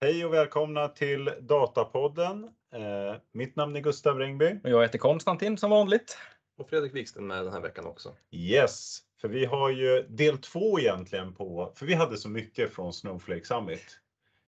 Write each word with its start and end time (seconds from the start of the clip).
Hej 0.00 0.24
och 0.24 0.32
välkomna 0.32 0.88
till 0.88 1.30
Datapodden. 1.40 2.44
Eh, 2.74 3.16
mitt 3.32 3.56
namn 3.56 3.76
är 3.76 3.80
Gustav 3.80 4.18
Rengby. 4.18 4.60
Och 4.64 4.70
jag 4.70 4.82
heter 4.82 4.98
Konstantin 4.98 5.58
som 5.58 5.70
vanligt. 5.70 6.18
Och 6.58 6.68
Fredrik 6.68 6.94
Wiksten 6.94 7.26
med 7.26 7.44
den 7.44 7.52
här 7.52 7.60
veckan 7.60 7.86
också. 7.86 8.16
Yes, 8.30 8.98
för 9.20 9.28
vi 9.28 9.44
har 9.44 9.70
ju 9.70 10.02
del 10.08 10.38
två 10.38 10.80
egentligen 10.80 11.34
på, 11.34 11.72
för 11.76 11.86
vi 11.86 11.94
hade 11.94 12.16
så 12.16 12.28
mycket 12.28 12.72
från 12.72 12.92
Snowflake 12.92 13.44
Summit 13.44 14.00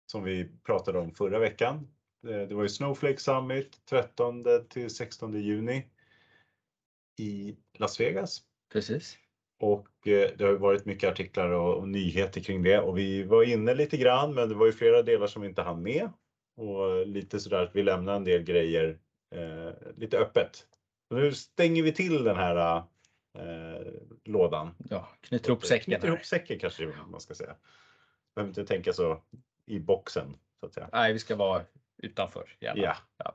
som 0.07 0.25
vi 0.25 0.51
pratade 0.65 0.99
om 0.99 1.15
förra 1.15 1.39
veckan. 1.39 1.89
Eh, 2.29 2.49
det 2.49 2.55
var 2.55 2.63
ju 2.63 2.69
Snowflake 2.69 3.19
Summit 3.19 3.87
13 3.91 4.45
till 4.69 4.91
16 4.91 5.43
juni 5.43 5.87
i 7.19 7.57
Las 7.79 8.01
Vegas. 8.01 8.43
Precis. 8.73 9.19
Och 9.61 10.09
eh, 10.09 10.31
det 10.39 10.45
har 10.45 10.53
varit 10.53 10.85
mycket 10.85 11.11
artiklar 11.11 11.51
och, 11.51 11.89
nyheter 11.89 12.41
kring 12.41 12.63
det 12.63 12.81
och 12.81 12.99
vi 12.99 13.23
var 13.23 13.43
inne 13.43 13.75
lite 13.75 13.97
grann 13.97 14.35
men 14.35 14.49
det 14.49 14.55
var 14.55 14.67
ju 14.67 14.73
flera 14.73 15.03
delar 15.03 15.27
som 15.27 15.43
vi 15.43 15.49
inte 15.49 15.63
hann 15.63 15.83
med. 15.83 16.11
Och 16.57 17.07
lite 17.07 17.41
sådär 17.41 17.63
att 17.63 17.77
vi 17.77 17.83
lämnar 17.83 18.17
en 18.17 18.25
del 18.25 18.43
grejer 18.43 18.99
eh, 19.35 19.73
lite 19.97 20.19
öppet. 20.19 20.67
Så 21.09 21.15
nu 21.15 21.33
stänger 21.33 21.83
vi 21.83 21.93
till 21.93 22.25
den 22.25 22.37
här 22.37 22.77
eh, 23.39 23.87
lådan. 24.25 24.75
Ja, 24.91 25.09
knyter 25.21 25.51
ihop 25.51 25.65
säcken. 25.65 25.85
Knyter 25.85 26.09
ihop 26.09 26.25
säcken 26.25 26.59
kanske 26.59 26.93
man 27.11 27.21
ska 27.21 27.35
säga. 27.35 27.55
Behöver 28.35 28.49
inte 28.51 28.65
tänka 28.65 28.93
så 28.93 29.23
i 29.67 29.81
boxen. 29.81 30.37
Så 30.61 30.67
att 30.67 30.75
säga. 30.75 30.89
Nej, 30.93 31.13
vi 31.13 31.19
ska 31.19 31.37
vara 31.37 31.63
utanför. 32.03 32.57
Gärna. 32.61 32.83
Ja. 32.83 32.97
ja. 33.17 33.35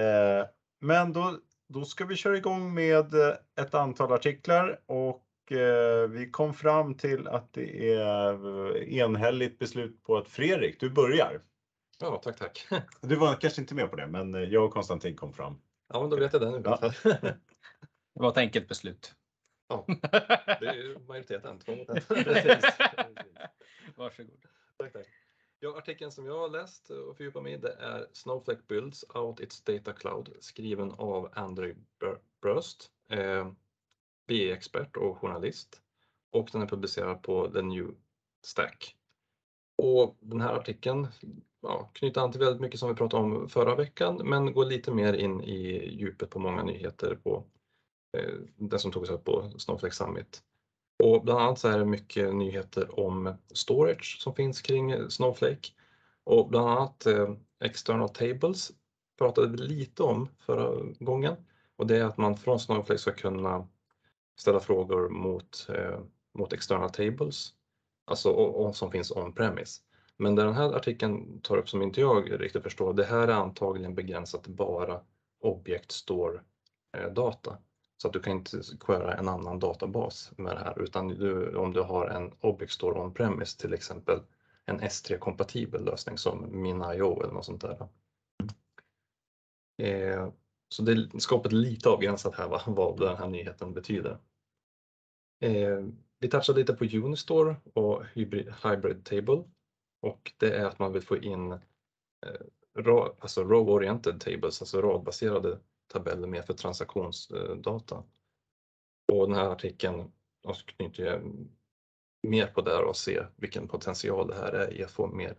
Eh, 0.00 0.46
men 0.80 1.12
då 1.12 1.38
då 1.68 1.84
ska 1.84 2.04
vi 2.04 2.16
köra 2.16 2.36
igång 2.36 2.74
med 2.74 3.14
eh, 3.14 3.34
ett 3.60 3.74
antal 3.74 4.12
artiklar 4.12 4.80
och 4.86 5.06
eh, 5.06 5.25
vi 6.10 6.28
kom 6.32 6.54
fram 6.54 6.94
till 6.94 7.28
att 7.28 7.52
det 7.52 7.94
är 7.94 8.76
eh, 8.76 8.98
enhälligt 8.98 9.58
beslut 9.58 10.02
på 10.02 10.16
att 10.16 10.28
Fredrik, 10.28 10.80
du 10.80 10.90
börjar. 10.90 11.42
Ja, 11.98 12.20
tack, 12.24 12.38
tack. 12.38 12.68
Du 13.00 13.16
var 13.16 13.34
kanske 13.34 13.60
inte 13.60 13.74
med 13.74 13.90
på 13.90 13.96
det, 13.96 14.06
men 14.06 14.50
jag 14.50 14.64
och 14.64 14.72
Konstantin 14.72 15.16
kom 15.16 15.32
fram. 15.32 15.60
Ja, 15.88 16.00
men 16.00 16.10
då 16.10 16.16
vet 16.16 16.32
jag 16.32 16.42
det 16.42 16.50
nu. 16.50 16.62
Ja. 16.64 16.78
det 17.02 17.38
var 18.14 18.30
ett 18.30 18.36
enkelt 18.36 18.68
beslut. 18.68 19.14
Ja, 19.68 19.84
det 20.60 20.66
är 20.66 21.06
majoriteten. 21.06 21.58
Två 21.58 21.76
mot 21.76 21.88
Varsågod. 23.96 24.42
Tack, 24.78 24.92
tack. 24.92 25.06
Ja, 25.60 25.78
artikeln 25.78 26.12
som 26.12 26.26
jag 26.26 26.38
har 26.38 26.48
läst 26.48 26.90
och 26.90 27.16
fördjupat 27.16 27.42
mig 27.42 27.52
i 27.52 27.56
det 27.56 27.72
är 27.72 28.06
Snowflake 28.12 28.62
Builds 28.68 29.04
Out 29.14 29.40
Its 29.40 29.62
Data 29.62 29.92
Cloud 29.92 30.36
skriven 30.40 30.90
av 30.90 31.30
Andrew 31.32 31.80
Burst, 32.42 32.90
eh, 33.08 33.52
BI-expert 34.26 34.96
och 34.96 35.18
journalist 35.18 35.82
och 36.32 36.48
den 36.52 36.62
är 36.62 36.66
publicerad 36.66 37.22
på 37.22 37.50
The 37.50 37.62
New 37.62 37.94
Stack. 38.44 38.96
Och 39.78 40.16
den 40.20 40.40
här 40.40 40.52
artikeln 40.52 41.06
ja, 41.62 41.90
knyter 41.92 42.20
an 42.20 42.32
till 42.32 42.40
väldigt 42.40 42.60
mycket 42.60 42.80
som 42.80 42.88
vi 42.88 42.94
pratade 42.94 43.22
om 43.22 43.48
förra 43.48 43.74
veckan 43.74 44.20
men 44.24 44.52
går 44.52 44.64
lite 44.64 44.90
mer 44.90 45.12
in 45.12 45.40
i 45.40 45.90
djupet 45.94 46.30
på 46.30 46.38
många 46.38 46.62
nyheter 46.62 47.18
på 47.22 47.44
eh, 48.18 48.34
det 48.56 48.78
som 48.78 48.92
togs 48.92 49.10
upp 49.10 49.24
på 49.24 49.52
Snowflake 49.58 49.94
Summit. 49.94 50.42
Och 51.04 51.24
bland 51.24 51.40
annat 51.40 51.58
så 51.58 51.68
är 51.68 51.78
det 51.78 51.84
mycket 51.84 52.34
nyheter 52.34 53.00
om 53.00 53.34
storage 53.54 54.16
som 54.20 54.34
finns 54.34 54.62
kring 54.62 55.10
Snowflake 55.10 55.68
och 56.24 56.48
bland 56.48 56.68
annat 56.68 57.06
eh, 57.06 57.34
external 57.64 58.08
tables 58.08 58.72
pratade 59.18 59.48
vi 59.48 59.56
lite 59.56 60.02
om 60.02 60.28
förra 60.38 60.92
gången 60.98 61.36
och 61.76 61.86
det 61.86 61.96
är 61.96 62.04
att 62.04 62.16
man 62.16 62.36
från 62.36 62.60
Snowflake 62.60 62.98
ska 62.98 63.12
kunna 63.12 63.68
ställa 64.36 64.60
frågor 64.60 65.08
mot, 65.08 65.66
eh, 65.68 66.00
mot 66.34 66.52
external 66.52 66.90
tables, 66.90 67.52
alltså 68.04 68.30
och, 68.30 68.66
och 68.66 68.76
som 68.76 68.90
finns 68.90 69.10
on-premise. 69.10 69.82
Men 70.16 70.34
det 70.34 70.42
den 70.42 70.54
här 70.54 70.72
artikeln 70.72 71.40
tar 71.40 71.56
upp 71.56 71.68
som 71.68 71.82
inte 71.82 72.00
jag 72.00 72.40
riktigt 72.40 72.62
förstår, 72.62 72.94
det 72.94 73.04
här 73.04 73.28
är 73.28 73.32
antagligen 73.32 73.94
begränsat 73.94 74.44
till 74.44 74.52
bara 74.52 75.00
object 75.40 75.92
store 75.92 76.40
eh, 76.96 77.12
data. 77.12 77.58
Så 77.96 78.08
att 78.08 78.12
du 78.12 78.20
kan 78.20 78.32
inte 78.32 78.62
query 78.80 79.14
en 79.18 79.28
annan 79.28 79.58
databas 79.58 80.32
med 80.36 80.56
det 80.56 80.60
här 80.60 80.82
utan 80.82 81.08
du, 81.08 81.56
om 81.56 81.72
du 81.72 81.80
har 81.80 82.06
en 82.06 82.32
Object 82.40 82.72
Store 82.72 83.00
on-premise 83.00 83.60
till 83.60 83.74
exempel 83.74 84.20
en 84.64 84.80
S3-kompatibel 84.80 85.84
lösning 85.84 86.18
som 86.18 86.62
MinIO 86.62 87.22
eller 87.22 87.32
något 87.32 87.44
sånt 87.44 87.60
där. 87.60 87.88
Eh, 89.82 90.28
så 90.68 90.82
det 90.82 90.92
är 90.92 91.18
skapet 91.18 91.52
lite 91.52 91.88
avgränsat 91.88 92.34
här 92.34 92.48
va, 92.48 92.62
vad 92.66 93.00
den 93.00 93.16
här 93.16 93.28
nyheten 93.28 93.72
betyder. 93.72 94.18
Eh, 95.40 95.86
vi 96.18 96.28
touchade 96.28 96.60
lite 96.60 96.74
på 96.74 96.84
Unistore 96.84 97.56
och 97.74 98.04
Hybrid, 98.06 98.54
Hybrid 98.64 99.04
Table 99.04 99.44
och 100.02 100.32
det 100.36 100.56
är 100.56 100.64
att 100.64 100.78
man 100.78 100.92
vill 100.92 101.02
få 101.02 101.16
in 101.16 101.52
eh, 101.52 101.60
alltså 103.18 103.44
row-oriented 103.44 104.18
tables, 104.18 104.62
alltså 104.62 104.82
radbaserade 104.82 105.58
tabeller 105.86 106.28
mer 106.28 106.42
för 106.42 106.54
transaktionsdata. 106.54 108.04
Och 109.12 109.26
den 109.28 109.36
här 109.36 109.48
artikeln 109.48 110.12
knyter 110.66 111.22
mer 112.22 112.46
på 112.46 112.60
det 112.60 112.76
och 112.76 112.96
se 112.96 113.26
vilken 113.36 113.68
potential 113.68 114.28
det 114.28 114.34
här 114.34 114.52
är 114.52 114.74
i 114.74 114.84
att 114.84 114.90
få 114.90 115.06
mer 115.06 115.36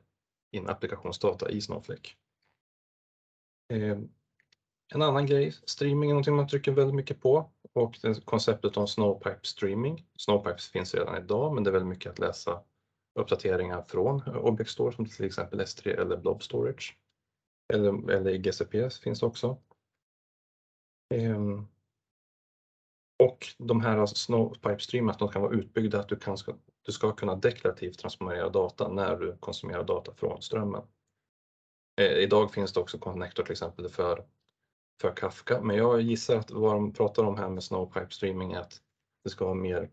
in 0.52 0.70
applikationsdata 0.70 1.50
i 1.50 1.62
Snowflake. 1.62 2.10
Eh, 3.74 3.98
en 4.94 5.02
annan 5.02 5.26
grej, 5.26 5.52
streaming 5.52 6.10
är 6.10 6.14
någonting 6.14 6.36
man 6.36 6.48
trycker 6.48 6.72
väldigt 6.72 6.96
mycket 6.96 7.22
på 7.22 7.52
och 7.78 7.98
det 8.02 8.26
konceptet 8.26 8.78
om 8.78 8.88
Snowpipe 8.88 9.40
streaming. 9.42 10.06
Snowpipes 10.18 10.70
finns 10.70 10.96
redan 10.96 11.24
idag 11.24 11.54
men 11.54 11.64
det 11.64 11.70
är 11.70 11.72
väldigt 11.72 11.90
mycket 11.90 12.12
att 12.12 12.20
läsa 12.20 12.64
uppdateringar 13.20 13.82
från 13.82 14.22
Object 14.22 14.70
Store 14.70 14.96
som 14.96 15.06
till 15.06 15.26
exempel 15.26 15.62
S3 15.62 16.02
eller 16.02 16.18
Blob 16.18 16.44
Storage. 16.44 16.98
Eller, 17.74 18.12
eller 18.12 18.32
i 18.32 18.38
GCP 18.38 18.90
finns 18.90 19.20
det 19.20 19.26
också. 19.26 19.58
Ehm, 21.14 21.68
och 23.24 23.48
de 23.58 23.82
här 23.82 23.98
alltså 23.98 24.16
Snowpipe 24.16 24.80
streamarna 24.80 25.18
de 25.18 25.30
kan 25.30 25.42
vara 25.42 25.54
utbyggda 25.54 26.00
att 26.00 26.10
du, 26.10 26.16
kan, 26.16 26.38
du 26.82 26.92
ska 26.92 27.12
kunna 27.12 27.36
deklarativt 27.36 28.00
transformera 28.00 28.50
data 28.50 28.88
när 28.88 29.16
du 29.16 29.38
konsumerar 29.38 29.84
data 29.84 30.14
från 30.14 30.42
strömmen. 30.42 30.84
Eh, 32.02 32.18
idag 32.18 32.54
finns 32.54 32.74
det 32.74 32.80
också 32.80 32.98
connector 32.98 33.44
till 33.44 33.52
exempel 33.52 33.90
för, 33.90 34.26
för 35.02 35.16
Kafka, 35.16 35.62
men 35.62 35.76
jag 35.78 36.02
gissar 36.02 36.36
att 36.36 36.52
vad 36.52 36.76
de 36.76 36.94
pratar 36.94 37.24
om 37.24 37.38
här 37.38 37.50
med 37.50 37.64
Snowpipe 37.64 38.10
streaming 38.10 38.52
är 38.52 38.60
att 38.60 38.82
det 39.24 39.30
ska 39.30 39.46
vara 39.46 39.56
mer 39.56 39.90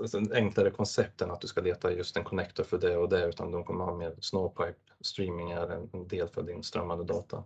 alltså 0.00 0.18
enklare 0.34 0.70
koncept 0.70 1.22
än 1.22 1.30
att 1.30 1.40
du 1.40 1.46
ska 1.46 1.60
leta 1.60 1.92
just 1.92 2.16
en 2.16 2.24
connector 2.24 2.64
för 2.64 2.78
det 2.78 2.96
och 2.96 3.08
det, 3.08 3.26
utan 3.28 3.50
de 3.52 3.64
kommer 3.64 3.84
ha 3.84 3.94
mer 3.94 4.14
Snowpipe 4.20 4.78
streaming 5.00 5.50
är 5.50 5.68
en 5.70 6.08
del 6.08 6.28
för 6.28 6.42
din 6.42 6.62
strömmande 6.62 7.04
data. 7.04 7.44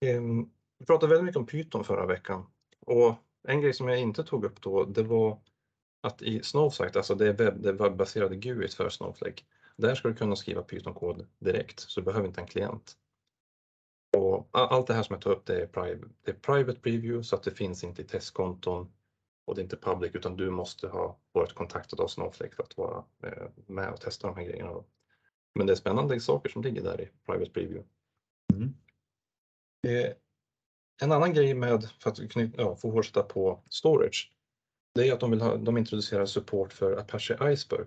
Ehm, 0.00 0.50
vi 0.78 0.86
pratade 0.86 1.10
väldigt 1.10 1.24
mycket 1.24 1.36
om 1.36 1.46
Python 1.46 1.84
förra 1.84 2.06
veckan 2.06 2.46
och 2.86 3.14
en 3.48 3.60
grej 3.60 3.72
som 3.74 3.88
jag 3.88 3.98
inte 4.00 4.24
tog 4.24 4.44
upp 4.44 4.60
då 4.62 4.84
det 4.84 5.02
var 5.02 5.40
att 6.00 6.22
i 6.22 6.42
Snowflake, 6.42 6.98
alltså 6.98 7.14
det, 7.14 7.32
webb, 7.32 7.62
det 7.62 7.72
webbaserade 7.72 8.36
GUIt 8.36 8.74
för 8.74 8.88
Snowflake, 8.88 9.42
där 9.76 9.94
ska 9.94 10.08
du 10.08 10.14
kunna 10.14 10.36
skriva 10.36 10.62
Python-kod 10.62 11.26
direkt 11.38 11.80
så 11.80 12.00
du 12.00 12.04
behöver 12.04 12.26
inte 12.28 12.40
en 12.40 12.46
klient. 12.46 12.96
Och 14.16 14.48
allt 14.52 14.86
det 14.86 14.94
här 14.94 15.02
som 15.02 15.14
jag 15.14 15.22
tar 15.22 15.30
upp 15.30 15.46
det 15.46 15.62
är, 15.62 15.66
private, 15.66 16.08
det 16.24 16.30
är 16.30 16.34
private 16.34 16.80
preview 16.80 17.22
så 17.22 17.36
att 17.36 17.42
det 17.42 17.50
finns 17.50 17.84
inte 17.84 18.02
i 18.02 18.04
testkonton 18.04 18.92
och 19.46 19.54
det 19.54 19.60
är 19.60 19.62
inte 19.62 19.76
public 19.76 20.14
utan 20.14 20.36
du 20.36 20.50
måste 20.50 20.88
ha 20.88 21.20
varit 21.32 21.52
kontaktad 21.52 22.00
av 22.00 22.08
Snowflake 22.08 22.56
för 22.56 22.62
att 22.62 22.76
vara 22.76 23.04
eh, 23.22 23.48
med 23.66 23.92
och 23.92 24.00
testa 24.00 24.26
de 24.26 24.36
här 24.36 24.44
grejerna. 24.44 24.84
Men 25.54 25.66
det 25.66 25.72
är 25.72 25.76
spännande 25.76 26.20
saker 26.20 26.50
som 26.50 26.62
ligger 26.62 26.82
där 26.82 27.00
i 27.00 27.10
private 27.26 27.50
preview. 27.50 27.88
Mm. 28.54 28.74
Eh, 29.86 30.12
en 31.02 31.12
annan 31.12 31.32
grej 31.32 31.54
med, 31.54 31.88
för 32.00 32.10
att 32.10 32.18
ja, 32.56 32.76
få 32.76 32.92
fortsätta 32.92 33.22
på 33.22 33.64
storage, 33.70 34.32
det 34.94 35.08
är 35.08 35.12
att 35.12 35.20
de, 35.20 35.30
vill 35.30 35.40
ha, 35.40 35.56
de 35.56 35.78
introducerar 35.78 36.26
support 36.26 36.72
för 36.72 36.96
Apache 36.96 37.52
Iceberg. 37.52 37.86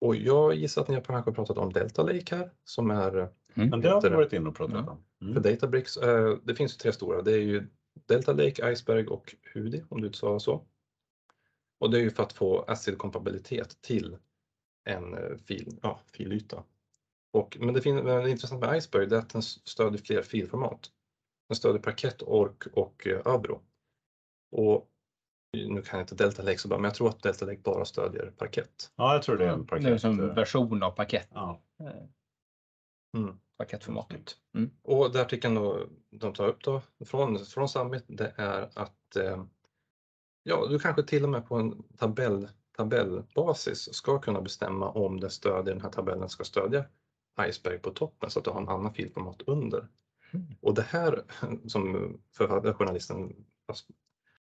Och 0.00 0.16
jag 0.16 0.54
gissar 0.54 0.82
att 0.82 0.88
ni 0.88 0.94
har 0.94 1.02
kanske 1.02 1.32
pratat 1.32 1.58
om 1.58 1.72
Delta 1.72 2.02
Lake 2.02 2.36
här 2.36 2.52
som 2.64 2.90
är... 2.90 3.28
Mm. 3.54 3.70
Men 3.70 3.80
det 3.80 3.88
har 3.88 4.00
vi 4.02 4.08
varit 4.08 4.32
inne 4.32 4.48
och 4.48 4.56
pratat 4.56 4.88
om. 4.88 5.04
Mm. 5.22 5.34
För 5.34 5.40
Databricks, 5.40 5.96
eh, 5.96 6.36
det 6.44 6.54
finns 6.54 6.74
ju 6.74 6.76
tre 6.76 6.92
stora, 6.92 7.22
det 7.22 7.32
är 7.32 7.42
ju 7.42 7.66
Delta 8.06 8.32
Lake, 8.32 8.72
Iceberg 8.72 9.06
och 9.06 9.34
Hudi 9.54 9.84
om 9.88 10.00
du 10.00 10.08
uttalar 10.08 10.38
så. 10.38 10.64
Och 11.80 11.90
det 11.90 11.98
är 11.98 12.02
ju 12.02 12.10
för 12.10 12.22
att 12.22 12.32
få 12.32 12.64
ACID-kompatibilitet 12.68 13.82
till 13.82 14.16
en 14.84 15.14
eh, 15.14 15.36
fil, 15.46 15.78
ja, 15.82 16.00
filyta. 16.12 16.62
Och, 17.32 17.56
men 17.60 17.74
det, 17.74 17.82
finns, 17.82 18.02
men 18.02 18.24
det 18.24 18.30
intressant 18.30 18.60
med 18.60 18.76
Iceberg 18.78 19.04
är 19.04 19.18
att 19.18 19.30
den 19.30 19.42
stödjer 19.42 20.02
fler 20.02 20.22
filformat. 20.22 20.90
Den 21.48 21.56
stödjer 21.56 21.82
Parkett, 21.82 22.22
Ork 22.22 22.66
och 22.72 23.06
eh, 23.06 23.20
Abro. 23.24 23.60
Och 24.56 24.88
nu 25.52 25.82
kan 25.82 25.98
jag 25.98 26.04
inte 26.04 26.14
Delta 26.14 26.42
Lake 26.42 26.58
så 26.58 26.68
bra, 26.68 26.78
men 26.78 26.84
jag 26.84 26.94
tror 26.94 27.08
att 27.08 27.22
Delta 27.22 27.46
Lake 27.46 27.60
bara 27.64 27.84
stödjer 27.84 28.30
Parkett. 28.36 28.92
Ja, 28.96 29.12
jag 29.12 29.22
tror 29.22 29.36
det 29.36 29.44
är 29.44 29.52
en 29.52 29.66
Parkett. 29.66 29.86
Det 29.86 29.92
är 29.92 29.98
som 29.98 30.34
version 30.34 30.82
av 30.82 30.90
Parkett. 30.90 31.28
Ja. 31.34 31.60
Mm. 33.24 33.38
Mm. 34.54 34.70
Och 34.82 35.12
det 35.12 35.22
artikeln 35.22 35.54
då, 35.54 35.86
de 36.10 36.34
tar 36.34 36.48
upp 36.48 36.64
då 36.64 36.82
från, 37.04 37.38
från 37.44 37.68
Summit, 37.68 38.04
det 38.06 38.34
är 38.36 38.70
att 38.74 39.16
eh, 39.16 39.44
ja, 40.42 40.66
du 40.66 40.78
kanske 40.78 41.02
till 41.02 41.24
och 41.24 41.30
med 41.30 41.48
på 41.48 41.56
en 41.56 41.82
tabell 41.96 42.48
tabellbasis 42.78 43.94
ska 43.94 44.18
kunna 44.18 44.40
bestämma 44.40 44.90
om 44.90 45.20
det 45.20 45.30
stödjer, 45.30 45.74
den 45.74 45.82
här 45.82 45.90
tabellen 45.90 46.28
ska 46.28 46.44
stödja 46.44 46.84
Iceberg 47.48 47.78
på 47.78 47.90
toppen 47.90 48.30
så 48.30 48.38
att 48.38 48.44
du 48.44 48.50
har 48.50 48.60
en 48.60 48.68
annan 48.68 48.94
filformat 48.94 49.42
under. 49.46 49.88
Mm. 50.30 50.46
Och 50.60 50.74
det 50.74 50.82
här 50.82 51.22
som 51.66 52.14
författarjournalisten 52.32 53.46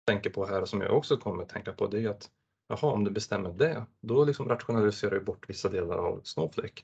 tänker 0.06 0.30
på 0.30 0.46
här 0.46 0.62
och 0.62 0.68
som 0.68 0.80
jag 0.80 0.96
också 0.96 1.16
kommer 1.16 1.42
att 1.42 1.48
tänka 1.48 1.72
på 1.72 1.86
det 1.86 2.04
är 2.04 2.08
att 2.08 2.30
jaha, 2.68 2.92
om 2.92 3.04
du 3.04 3.10
bestämmer 3.10 3.52
det, 3.52 3.86
då 4.00 4.24
liksom 4.24 4.48
rationaliserar 4.48 5.10
du 5.10 5.20
bort 5.20 5.50
vissa 5.50 5.68
delar 5.68 5.96
av 5.96 6.20
Snowflake. 6.24 6.82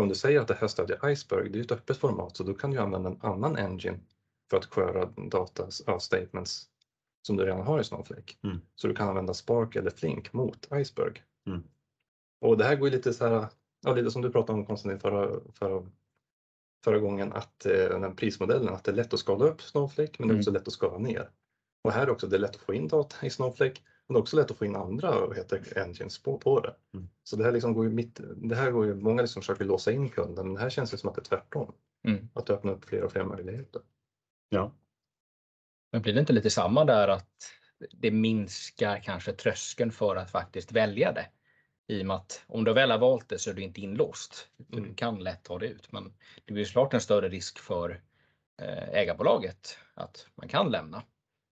Om 0.00 0.08
du 0.08 0.14
säger 0.14 0.40
att 0.40 0.48
det 0.48 0.54
här 0.54 0.68
stödjer 0.68 1.08
Iceberg, 1.08 1.50
det 1.50 1.58
är 1.58 1.62
ett 1.62 1.72
öppet 1.72 1.96
format, 1.96 2.36
så 2.36 2.44
då 2.44 2.54
kan 2.54 2.70
du 2.70 2.78
använda 2.78 3.10
en 3.10 3.18
annan 3.20 3.56
engine 3.56 3.98
för 4.50 4.56
att 4.56 4.74
köra 4.74 5.06
data 5.06 5.68
ja, 5.86 6.00
statements 6.00 6.68
som 7.26 7.36
du 7.36 7.44
redan 7.44 7.66
har 7.66 7.80
i 7.80 7.84
Snowflake. 7.84 8.34
Mm. 8.44 8.60
Så 8.74 8.88
du 8.88 8.94
kan 8.94 9.08
använda 9.08 9.34
Spark 9.34 9.76
eller 9.76 9.90
Flink 9.90 10.32
mot 10.32 10.68
Iceberg. 10.72 11.22
Mm. 11.46 11.62
Och 12.40 12.58
det 12.58 12.64
här 12.64 12.76
går 12.76 12.88
ju 12.88 12.96
lite 12.96 13.12
så 13.12 13.28
här, 13.28 13.46
ja, 13.82 13.94
lite 13.94 14.10
som 14.10 14.22
du 14.22 14.30
pratade 14.30 14.58
om 14.58 14.66
Konstantin 14.66 15.00
förra, 15.00 15.40
förra, 15.52 15.86
förra 16.84 16.98
gången, 16.98 17.32
att 17.32 17.66
eh, 17.66 18.00
den 18.00 18.16
prismodellen, 18.16 18.74
att 18.74 18.84
det 18.84 18.90
är 18.90 18.96
lätt 18.96 19.14
att 19.14 19.20
skala 19.20 19.44
upp 19.44 19.62
Snowflake, 19.62 20.12
men 20.18 20.28
det 20.28 20.34
är 20.34 20.38
också 20.38 20.50
mm. 20.50 20.60
lätt 20.60 20.68
att 20.68 20.74
skala 20.74 20.98
ner. 20.98 21.30
Och 21.84 21.92
här 21.92 22.10
också, 22.10 22.26
det 22.26 22.36
är 22.36 22.40
lätt 22.40 22.56
att 22.56 22.62
få 22.62 22.74
in 22.74 22.88
data 22.88 23.26
i 23.26 23.30
Snowflake, 23.30 23.80
men 24.08 24.16
också 24.16 24.36
lätt 24.36 24.50
att 24.50 24.56
få 24.58 24.64
in 24.64 24.76
andra 24.76 25.34
heter 25.34 25.78
engines 25.78 26.22
på, 26.22 26.38
på 26.38 26.60
det. 26.60 26.74
Mm. 26.94 27.08
Så 27.22 27.36
det 27.36 27.44
här, 27.44 27.52
liksom 27.52 27.74
går 27.74 27.84
ju 27.84 27.90
mitt, 27.90 28.20
det 28.36 28.56
här 28.56 28.70
går 28.70 28.86
ju, 28.86 28.94
många 28.94 29.22
liksom 29.22 29.42
försöker 29.42 29.64
låsa 29.64 29.92
in 29.92 30.08
kunden, 30.08 30.46
men 30.46 30.54
det 30.54 30.60
här 30.60 30.70
känns 30.70 30.94
ju 30.94 30.98
som 30.98 31.08
att 31.08 31.14
det 31.14 31.20
är 31.20 31.24
tvärtom. 31.24 31.72
Mm. 32.08 32.28
Att 32.34 32.46
det 32.46 32.52
öppnar 32.52 32.72
upp 32.72 32.84
fler 32.84 33.02
och 33.02 33.12
fler 33.12 33.24
möjligheter. 33.24 33.82
Ja. 34.48 34.72
Men 35.92 36.02
blir 36.02 36.14
det 36.14 36.20
inte 36.20 36.32
lite 36.32 36.50
samma 36.50 36.84
där 36.84 37.08
att 37.08 37.50
det 37.90 38.10
minskar 38.10 38.98
kanske 38.98 39.32
tröskeln 39.32 39.92
för 39.92 40.16
att 40.16 40.30
faktiskt 40.30 40.72
välja 40.72 41.12
det? 41.12 41.26
I 41.86 42.02
och 42.02 42.06
med 42.06 42.16
att 42.16 42.44
om 42.46 42.64
du 42.64 42.72
väl 42.72 42.90
har 42.90 42.98
valt 42.98 43.28
det 43.28 43.38
så 43.38 43.50
är 43.50 43.54
du 43.54 43.62
inte 43.62 43.80
inlåst. 43.80 44.48
Mm. 44.72 44.84
Du 44.84 44.94
kan 44.94 45.24
lätt 45.24 45.42
ta 45.42 45.58
det 45.58 45.66
ut, 45.66 45.92
men 45.92 46.12
det 46.44 46.52
blir 46.52 46.64
såklart 46.64 46.94
en 46.94 47.00
större 47.00 47.28
risk 47.28 47.58
för 47.58 48.02
eh, 48.62 48.88
ägarbolaget 48.88 49.78
att 49.94 50.26
man 50.34 50.48
kan 50.48 50.70
lämna. 50.70 51.02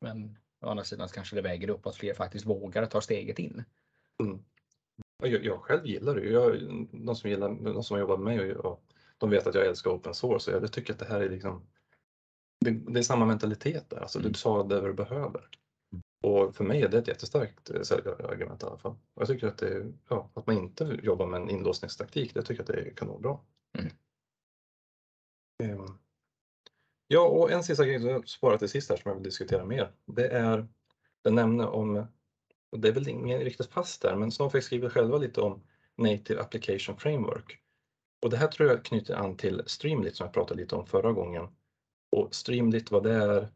Men 0.01 0.37
å 0.65 0.69
andra 0.69 0.83
sidan 0.83 1.07
kanske 1.07 1.35
det 1.35 1.41
väger 1.41 1.69
upp 1.69 1.85
att 1.85 1.95
fler 1.95 2.13
faktiskt 2.13 2.45
vågar 2.45 2.85
ta 2.85 3.01
steget 3.01 3.39
in. 3.39 3.63
Mm. 4.23 4.39
Jag, 5.23 5.45
jag, 5.45 5.61
själv 5.61 5.85
gillar 5.85 6.15
det. 6.15 6.29
Jag, 6.29 6.61
de, 6.91 7.15
som 7.15 7.29
gillar, 7.29 7.73
de 7.73 7.83
som 7.83 7.99
jobbar 7.99 8.17
med 8.17 8.37
mig, 8.37 8.55
och, 8.55 8.83
de 9.17 9.29
vet 9.29 9.47
att 9.47 9.55
jag 9.55 9.65
älskar 9.65 9.91
open 9.91 10.13
source. 10.13 10.51
Jag 10.51 10.71
tycker 10.71 10.93
att 10.93 10.99
det 10.99 11.05
här 11.05 11.21
är 11.21 11.29
liksom 11.29 11.67
det, 12.59 12.71
det 12.71 12.99
är 12.99 13.03
samma 13.03 13.25
mentalitet 13.25 13.89
där, 13.89 13.97
alltså 13.97 14.19
mm. 14.19 14.31
du 14.31 14.39
tar 14.39 14.63
det 14.63 14.81
du 14.81 14.93
behöver. 14.93 15.49
Och 16.23 16.55
för 16.55 16.63
mig 16.63 16.81
är 16.81 16.89
det 16.89 16.97
ett 16.97 17.07
jättestarkt 17.07 17.69
eh, 17.69 17.81
säljargument 17.81 18.63
i 18.63 18.65
alla 18.65 18.77
fall. 18.77 18.91
Och 18.91 19.21
jag 19.21 19.27
tycker 19.27 19.47
att, 19.47 19.57
det, 19.57 19.93
ja, 20.09 20.29
att 20.33 20.47
man 20.47 20.57
inte 20.57 20.99
jobbar 21.03 21.27
med 21.27 21.41
en 21.41 21.49
inlåsningstaktik, 21.49 22.33
det 22.33 22.41
tycker 22.41 22.53
jag 22.53 22.61
att 22.61 22.67
det 22.67 22.89
är 22.89 22.95
kanonbra. 22.95 23.37
Mm. 23.77 23.91
Um, 25.79 25.97
ja, 27.07 27.27
och 27.27 27.51
en 27.51 27.63
sista 27.63 27.85
grej 27.85 28.23
som 28.25 28.49
jag 28.49 28.59
till 28.59 28.69
sist 28.69 28.89
här 28.89 28.97
som 28.97 29.09
jag 29.09 29.15
vill 29.15 29.23
diskutera 29.23 29.65
mer. 29.65 29.91
Det 30.05 30.27
är, 30.27 30.67
den 31.23 31.35
nämner 31.35 31.67
om, 31.67 32.07
och 32.71 32.79
det 32.79 32.87
är 32.87 32.91
väl 32.91 33.07
ingen 33.07 33.39
riktigt 33.39 33.71
fast 33.71 34.01
där, 34.01 34.15
men 34.15 34.31
Snowflake 34.31 34.65
skriver 34.65 34.89
själva 34.89 35.17
lite 35.17 35.41
om 35.41 35.63
Native 35.97 36.41
Application 36.41 36.97
Framework. 36.97 37.59
Och 38.21 38.29
det 38.29 38.37
här 38.37 38.47
tror 38.47 38.69
jag 38.69 38.85
knyter 38.85 39.15
an 39.15 39.37
till 39.37 39.63
Streamlit 39.65 40.15
som 40.15 40.25
jag 40.25 40.33
pratade 40.33 40.61
lite 40.61 40.75
om 40.75 40.85
förra 40.85 41.11
gången. 41.11 41.47
Och 42.11 42.35
Streamlit, 42.35 42.91
vad 42.91 43.03
det 43.03 43.13
är, 43.13 43.47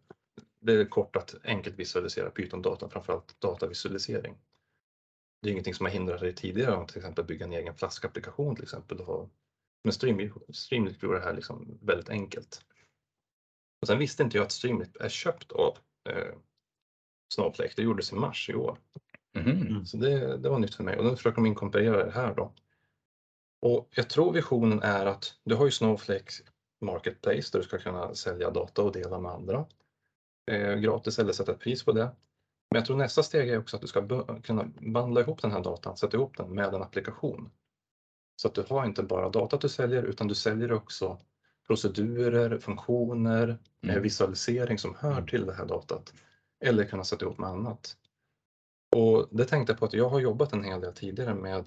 det 0.62 0.74
är 0.74 0.86
kort 0.86 1.16
att 1.16 1.36
enkelt 1.44 1.80
visualisera 1.80 2.30
Python-data, 2.30 2.90
framförallt 2.90 3.42
datavisualisering. 3.42 4.38
Det 5.42 5.50
är 5.50 5.52
ingenting 5.52 5.74
som 5.74 5.86
har 5.86 5.94
hindrat 5.94 6.20
dig 6.20 6.36
tidigare 6.36 6.76
att 6.76 6.88
till 6.88 6.98
exempel 6.98 7.26
bygga 7.26 7.46
en 7.46 7.54
egen 7.54 7.76
flaskapplikation 7.76 8.56
till 8.56 8.64
exempel. 8.64 8.98
Men 9.84 9.94
Streamlit 10.54 11.04
gjorde 11.04 11.20
det 11.20 11.26
här 11.26 11.34
liksom 11.34 11.80
väldigt 11.82 12.10
enkelt. 12.10 12.66
Och 13.82 13.88
sen 13.88 14.00
visste 14.00 14.24
inte 14.24 14.38
jag 14.38 14.46
att 14.46 14.52
Streamlit 14.52 14.98
är 14.98 15.10
köpt 15.10 15.52
av 15.52 15.78
eh, 16.10 16.34
Snowflake. 17.34 17.74
Det 17.76 17.82
gjordes 17.82 18.12
i 18.12 18.16
mars 18.16 18.50
i 18.50 18.56
år. 18.56 18.78
Mm. 19.36 19.86
Så 19.86 19.98
det, 19.98 20.38
det, 20.38 20.50
var 20.50 20.60
nytt 20.60 20.76
för 20.76 20.84
mig 20.84 20.98
och 20.98 21.06
nu 21.06 21.16
försöker 21.16 21.36
de 21.36 21.46
inkorporera 21.46 22.06
det 22.06 22.12
här 22.12 22.36
då. 22.36 22.54
Och 23.62 23.90
jag 23.96 24.10
tror 24.10 24.34
visionen 24.34 24.82
är 24.82 25.06
att 25.06 25.34
du 25.44 25.56
har 25.56 25.66
ju 25.66 25.72
Snowflake 25.72 26.32
Marketplace 26.82 27.50
där 27.52 27.60
du 27.60 27.66
ska 27.66 27.78
kunna 27.78 28.16
sälja 28.16 28.52
data 28.52 28.84
och 28.84 28.92
dela 28.92 29.20
med 29.20 29.32
andra 29.32 29.66
eh, 30.52 30.76
gratis 30.76 31.20
eller 31.20 31.34
sätta 31.34 31.52
ett 31.52 31.60
pris 31.60 31.86
på 31.86 31.92
det. 31.92 32.16
Men 32.72 32.80
jag 32.80 32.86
tror 32.86 32.98
nästa 32.98 33.24
steg 33.24 33.50
är 33.50 33.60
också 33.60 33.76
att 33.76 33.82
du 33.82 33.88
ska 33.88 34.26
kunna 34.42 34.72
bandla 34.80 35.22
ihop 35.22 35.42
den 35.42 35.52
här 35.52 35.64
datan, 35.64 35.98
sätta 35.98 36.18
ihop 36.18 36.38
den 36.38 36.56
med 36.56 36.74
en 36.74 36.82
applikation. 36.82 37.52
Så 38.42 38.48
att 38.48 38.56
du 38.56 38.64
har 38.70 38.86
inte 38.86 39.04
bara 39.04 39.30
data 39.30 39.58
du 39.58 39.70
säljer 39.70 40.04
utan 40.04 40.28
du 40.28 40.36
säljer 40.36 40.72
också 40.72 41.20
procedurer, 41.70 42.58
funktioner, 42.58 43.58
mm. 43.84 44.02
visualisering 44.02 44.78
som 44.78 44.96
hör 44.96 45.12
mm. 45.12 45.28
till 45.28 45.46
det 45.46 45.54
här 45.54 45.66
datat 45.66 46.14
eller 46.66 46.86
kunna 46.86 47.04
sätta 47.04 47.26
ihop 47.26 47.38
med 47.38 47.50
annat. 47.50 47.98
Och 48.96 49.28
det 49.32 49.46
tänkte 49.46 49.72
jag 49.72 49.80
på 49.80 49.86
att 49.86 49.94
jag 49.94 50.10
har 50.10 50.20
jobbat 50.20 50.54
en 50.54 50.64
hel 50.64 50.82
del 50.82 50.94
tidigare 50.94 51.34
med 51.34 51.66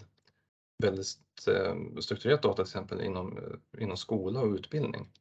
väldigt 0.83 1.19
eh, 1.49 2.01
strukturerat 2.01 2.43
data 2.43 2.55
till 2.55 2.63
exempel 2.63 3.01
inom, 3.01 3.39
eh, 3.39 3.83
inom 3.83 3.97
skola 3.97 4.41
och 4.41 4.55
utbildning. 4.55 5.13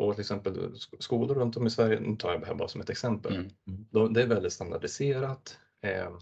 Och 0.00 0.14
till 0.14 0.20
exempel 0.20 0.74
skolor 0.98 1.34
runt 1.34 1.56
om 1.56 1.66
i 1.66 1.70
Sverige, 1.70 2.00
nu 2.00 2.16
tar 2.16 2.32
jag 2.32 2.40
det 2.40 2.46
här 2.46 2.54
bara 2.54 2.68
som 2.68 2.80
ett 2.80 2.90
exempel, 2.90 3.34
mm. 3.34 3.50
mm. 3.94 4.12
det 4.12 4.22
är 4.22 4.26
väldigt 4.26 4.52
standardiserat. 4.52 5.58
Eh, 5.80 6.18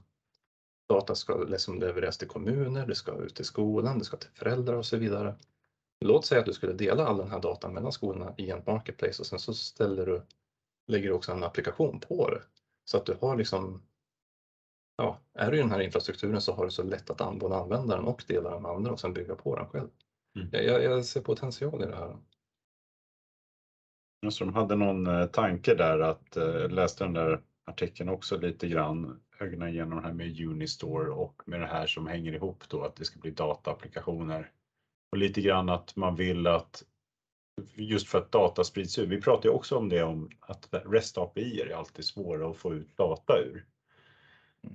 data 0.89 1.15
ska 1.15 1.45
liksom 1.45 1.81
levereras 1.81 2.19
till 2.19 2.29
kommuner, 2.29 2.87
det 2.87 2.95
ska 2.95 3.23
ut 3.23 3.35
till 3.35 3.45
skolan, 3.45 3.99
det 3.99 4.05
ska 4.05 4.17
till 4.17 4.31
föräldrar 4.35 4.75
och 4.75 4.87
så 4.87 4.97
vidare. 4.97 5.35
Låt 6.05 6.27
säga 6.27 6.41
att 6.41 6.47
du 6.47 6.53
skulle 6.53 6.73
dela 6.73 7.07
all 7.07 7.19
den 7.19 7.31
här 7.31 7.41
datan 7.41 7.75
mellan 7.75 7.93
skolorna 7.93 8.35
i 8.37 8.51
en 8.51 8.63
marketplace 8.67 9.23
och 9.23 9.27
sen 9.27 9.39
så 9.39 9.55
ställer 9.55 10.07
du, 10.07 10.23
lägger 10.87 11.09
du 11.09 11.15
också 11.15 11.33
en 11.33 11.45
applikation 11.45 12.01
på 12.01 12.31
det. 12.31 12.43
Så 12.85 12.97
att 12.97 13.07
du 13.07 13.17
har 13.21 13.37
liksom 13.37 13.83
ja, 14.97 15.21
är 15.35 15.51
du 15.51 15.57
i 15.57 15.61
den 15.61 15.71
här 15.71 15.81
infrastrukturen 15.81 16.41
så 16.41 16.53
har 16.53 16.65
du 16.65 16.71
så 16.71 16.83
lätt 16.83 17.11
att 17.11 17.39
både 17.39 17.57
använda 17.57 17.97
den 17.97 18.05
och 18.05 18.25
dela 18.27 18.51
den 18.51 18.63
med 18.63 18.71
andra 18.71 18.93
och 18.93 19.01
sen 19.01 19.13
bygga 19.13 19.35
på 19.35 19.57
den 19.57 19.67
själv. 19.67 19.89
Mm. 20.37 20.49
Jag, 20.53 20.83
jag, 20.83 21.05
ser 21.05 21.21
potential 21.21 21.83
i 21.83 21.87
det 21.87 21.97
här. 21.97 22.17
Så 24.31 24.45
de 24.45 24.55
hade 24.55 24.75
någon 24.75 25.07
eh, 25.07 25.27
tanke 25.27 25.75
där 25.75 25.99
att, 25.99 26.37
eh, 26.37 26.69
läste 26.69 27.05
den 27.05 27.13
där 27.13 27.43
artikeln 27.65 28.09
också 28.09 28.37
lite 28.37 28.69
grann, 28.69 29.21
ögonen 29.39 29.69
igenom 29.69 29.99
det 29.99 30.05
här 30.05 30.13
med 30.13 30.41
Unistore 30.41 31.11
och 31.11 31.43
med 31.47 31.61
det 31.61 31.67
här 31.67 31.87
som 31.87 32.07
hänger 32.07 32.33
ihop 32.33 32.69
då 32.69 32.83
att 32.83 32.97
det 32.97 33.05
ska 33.05 33.19
bli 33.19 33.31
dataapplikationer. 33.31 34.53
Och 35.11 35.19
lite 35.19 35.41
grann 35.41 35.69
att 35.69 35.97
man 35.97 36.17
vill 36.17 36.47
att 36.47 36.85
just 37.75 38.09
för 38.09 38.19
att 38.19 38.33
data 38.33 38.65
sprids 38.65 38.99
ut. 38.99 39.09
Vi 39.09 39.21
pratar 39.21 39.49
ju 39.49 39.55
också 39.55 39.77
om 39.77 39.89
det 39.89 40.03
om 40.03 40.31
att 40.41 40.69
REST 40.71 41.19
API 41.19 41.61
är 41.61 41.77
alltid 41.77 42.05
svåra 42.05 42.51
att 42.51 42.57
få 42.57 42.75
ut 42.75 42.97
data 42.97 43.39
ur. 43.39 43.65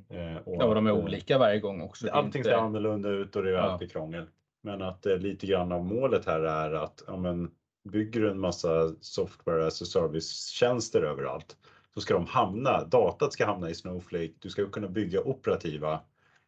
Eh, 0.09 0.37
och 0.37 0.55
ja, 0.63 0.73
de 0.73 0.87
är 0.87 0.91
olika 0.91 1.37
varje 1.37 1.59
gång 1.59 1.81
också. 1.81 2.09
Allting 2.09 2.43
ser 2.43 2.53
annorlunda 2.53 3.09
ut 3.09 3.35
och 3.35 3.43
det 3.43 3.49
är 3.49 3.53
ja. 3.53 3.61
alltid 3.61 3.91
krångel. 3.91 4.27
Men 4.61 4.81
att 4.81 5.05
eh, 5.05 5.17
lite 5.17 5.47
grann 5.47 5.71
av 5.71 5.85
målet 5.85 6.25
här 6.25 6.39
är 6.39 6.71
att 6.71 7.03
ja, 7.07 7.17
men, 7.17 7.51
bygger 7.83 8.21
du 8.21 8.29
en 8.29 8.39
massa 8.39 8.95
software 9.01 9.67
as 9.67 9.81
a 9.81 9.85
service-tjänster 9.85 11.01
överallt 11.01 11.57
så 11.93 12.01
ska 12.01 12.13
de 12.13 12.25
hamna, 12.25 12.83
datat 12.83 13.33
ska 13.33 13.45
hamna 13.45 13.69
i 13.69 13.75
Snowflake. 13.75 14.33
Du 14.39 14.49
ska 14.49 14.69
kunna 14.69 14.87
bygga 14.87 15.21
operativa 15.21 15.99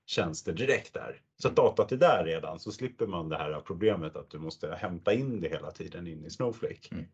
tjänster 0.06 0.54
direkt 0.54 0.94
där. 0.94 1.22
Så 1.42 1.48
att 1.48 1.56
datat 1.56 1.92
är 1.92 1.98
där 1.98 2.26
redan 2.26 2.60
så 2.60 2.72
slipper 2.72 3.08
man 3.08 3.30
det 3.30 3.38
här 3.38 3.62
problemet 3.62 4.16
att 4.16 4.30
du 4.30 4.40
måste 4.40 4.76
hämta 4.76 5.14
in 5.14 5.42
det 5.42 5.50
hela 5.50 5.72
tiden 5.72 6.08
in 6.08 6.26
i 6.26 6.30
Snowflake. 6.30 6.88
Mm. 6.92 7.06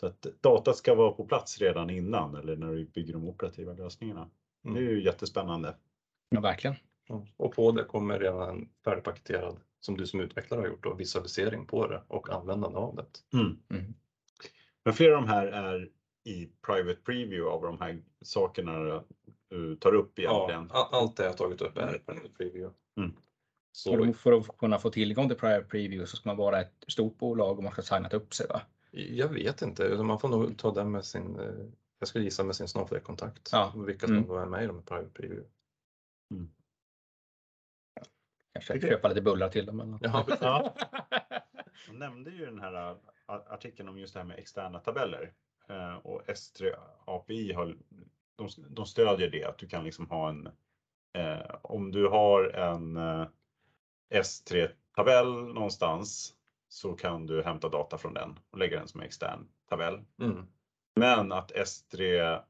Så 0.00 0.06
att 0.06 0.26
datat 0.40 0.76
ska 0.76 0.94
vara 0.94 1.12
på 1.12 1.24
plats 1.24 1.58
redan 1.58 1.90
innan 1.90 2.34
eller 2.34 2.56
när 2.56 2.72
du 2.72 2.84
bygger 2.84 3.12
de 3.12 3.28
operativa 3.28 3.72
lösningarna. 3.72 4.30
Mm. 4.64 4.74
Det 4.74 4.80
är 4.80 4.94
ju 4.94 5.04
jättespännande. 5.04 5.76
Ja, 6.28 6.40
verkligen. 6.40 6.76
Och 7.36 7.54
på 7.54 7.72
det 7.72 7.84
kommer 7.84 8.18
redan 8.18 8.68
färdigpaketerad, 8.84 9.60
som 9.80 9.96
du 9.96 10.06
som 10.06 10.20
utvecklare 10.20 10.60
har 10.60 10.68
gjort, 10.68 10.82
då, 10.82 10.94
visualisering 10.94 11.66
på 11.66 11.86
det 11.86 12.02
och 12.08 12.30
användande 12.30 12.78
av 12.78 12.96
det. 12.96 13.38
Mm. 13.38 13.58
Mm. 13.70 13.94
Men 14.84 14.94
flera 14.94 15.16
av 15.16 15.22
de 15.22 15.28
här 15.28 15.46
är 15.46 15.90
i 16.24 16.50
private 16.66 17.00
preview 17.04 17.50
av 17.50 17.62
de 17.62 17.80
här 17.80 18.02
sakerna 18.22 19.02
du 19.48 19.76
tar 19.76 19.94
upp 19.94 20.18
egentligen? 20.18 20.70
Ja, 20.72 20.88
allt 20.92 21.16
det 21.16 21.24
jag 21.24 21.36
tagit 21.36 21.60
upp 21.60 21.78
är 21.78 21.98
private 22.06 22.28
preview. 22.36 22.74
Mm. 22.96 23.12
Så... 23.76 24.12
För 24.12 24.32
att 24.32 24.58
kunna 24.58 24.78
få 24.78 24.90
tillgång 24.90 25.28
till 25.28 25.38
private 25.38 25.64
preview 25.64 26.06
så 26.06 26.16
ska 26.16 26.28
man 26.28 26.36
vara 26.36 26.60
ett 26.60 26.84
stort 26.88 27.18
bolag 27.18 27.56
och 27.56 27.62
man 27.64 27.72
ska 27.72 27.82
ha 27.82 27.86
signat 27.86 28.14
upp 28.14 28.34
sig 28.34 28.46
va? 28.48 28.62
Jag 28.90 29.28
vet 29.28 29.62
inte, 29.62 29.96
man 29.96 30.20
får 30.20 30.28
nog 30.28 30.58
ta 30.58 30.74
den 30.74 30.90
med 30.90 31.04
sin 31.04 31.40
eh, 31.40 31.66
jag 31.98 32.08
skulle 32.08 32.24
gissa 32.24 32.44
med 32.44 32.56
sin 32.56 32.68
Snowflake-kontakt. 32.68 33.48
Ja. 33.52 33.72
Vilka 33.86 34.06
som 34.06 34.16
mm. 34.16 34.30
är 34.30 34.46
med 34.46 34.64
i 34.64 34.66
de 34.66 34.82
private 34.82 35.08
preview. 35.08 35.50
Mm. 36.30 36.50
Kanske 38.52 38.80
köpa 38.80 39.08
lite 39.08 39.22
bullar 39.22 39.48
till 39.48 39.66
dem. 39.66 39.76
Men... 39.76 39.98
Ja, 40.02 40.26
ja. 40.40 40.74
De 41.86 41.98
nämnde 41.98 42.30
ju 42.30 42.46
den 42.46 42.60
här 42.60 42.90
äh, 42.90 42.96
artikeln 43.28 43.88
om 43.88 43.98
just 43.98 44.14
det 44.14 44.20
här 44.20 44.26
med 44.26 44.38
externa 44.38 44.78
tabeller 44.78 45.32
äh, 45.68 45.96
och 45.96 46.22
S3 46.26 46.74
API 47.04 47.52
har, 47.52 47.76
de, 48.36 48.48
de 48.68 48.86
stödjer 48.86 49.30
det 49.30 49.44
att 49.44 49.58
du 49.58 49.68
kan 49.68 49.84
liksom 49.84 50.10
ha 50.10 50.28
en 50.28 50.46
eh, 51.12 51.56
om 51.62 51.92
du 51.92 52.08
har 52.08 52.44
en 52.44 52.96
eh, 52.96 53.26
S3-tabell 54.10 55.54
någonstans 55.54 56.34
så 56.68 56.92
kan 56.92 57.26
du 57.26 57.42
hämta 57.42 57.68
data 57.68 57.98
från 57.98 58.14
den 58.14 58.38
och 58.50 58.58
lägga 58.58 58.78
den 58.78 58.88
som 58.88 59.00
extern 59.00 59.48
tabell. 59.68 60.00
Mm. 60.20 60.46
Men 60.96 61.32
att 61.32 61.52
S3 61.52 62.40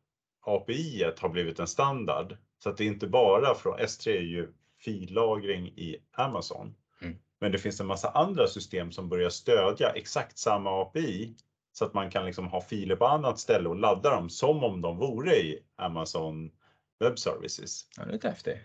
API 0.41 1.13
har 1.19 1.29
blivit 1.29 1.59
en 1.59 1.67
standard 1.67 2.37
så 2.59 2.71
att 2.71 2.77
det 2.77 2.85
är 2.85 2.89
inte 2.89 3.07
bara 3.07 3.55
från 3.55 3.79
S3 3.79 4.09
är 4.09 4.21
ju 4.21 4.53
fillagring 4.79 5.67
i 5.67 5.97
Amazon. 6.13 6.75
Mm. 7.03 7.17
Men 7.41 7.53
det 7.53 7.59
finns 7.59 7.81
en 7.81 7.87
massa 7.87 8.11
andra 8.11 8.47
system 8.47 8.93
som 8.93 9.09
börjar 9.09 9.31
stödja 9.31 9.91
exakt 9.91 10.39
samma 10.39 10.83
API 10.83 11.37
så 11.73 11.85
att 11.85 11.95
man 11.95 12.11
kan 12.11 12.27
liksom 12.27 12.47
ha 12.47 12.61
filer 12.61 12.97
på 12.97 13.07
annat 13.07 13.39
ställe 13.39 13.69
och 13.69 13.77
ladda 13.77 14.11
dem 14.11 14.31
som 14.31 14.65
om 14.65 14.81
de 14.81 14.99
vore 14.99 15.37
i 15.37 15.59
Amazon 15.77 16.51
Web 17.01 17.19
Services. 17.19 17.89
Ja, 17.97 18.05
det 18.05 18.25
är 18.25 18.29
häftigt. 18.29 18.59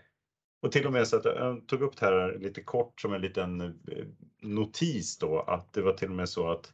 Och 0.62 0.72
till 0.72 0.86
och 0.86 0.92
med 0.92 1.08
så 1.08 1.16
att 1.16 1.24
jag 1.24 1.66
tog 1.68 1.82
upp 1.82 1.96
det 1.96 2.06
här 2.06 2.38
lite 2.38 2.62
kort 2.62 3.00
som 3.00 3.14
en 3.14 3.20
liten 3.20 3.60
eh, 3.60 4.06
notis 4.42 5.18
då 5.18 5.40
att 5.40 5.72
det 5.72 5.82
var 5.82 5.92
till 5.92 6.08
och 6.08 6.14
med 6.14 6.28
så 6.28 6.50
att 6.50 6.72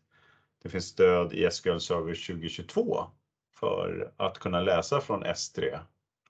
det 0.63 0.69
finns 0.69 0.87
stöd 0.87 1.33
i 1.33 1.51
SQL 1.51 1.79
Server 1.79 2.15
2022 2.27 3.05
för 3.59 4.13
att 4.17 4.39
kunna 4.39 4.61
läsa 4.61 5.01
från 5.01 5.25
S3 5.25 5.79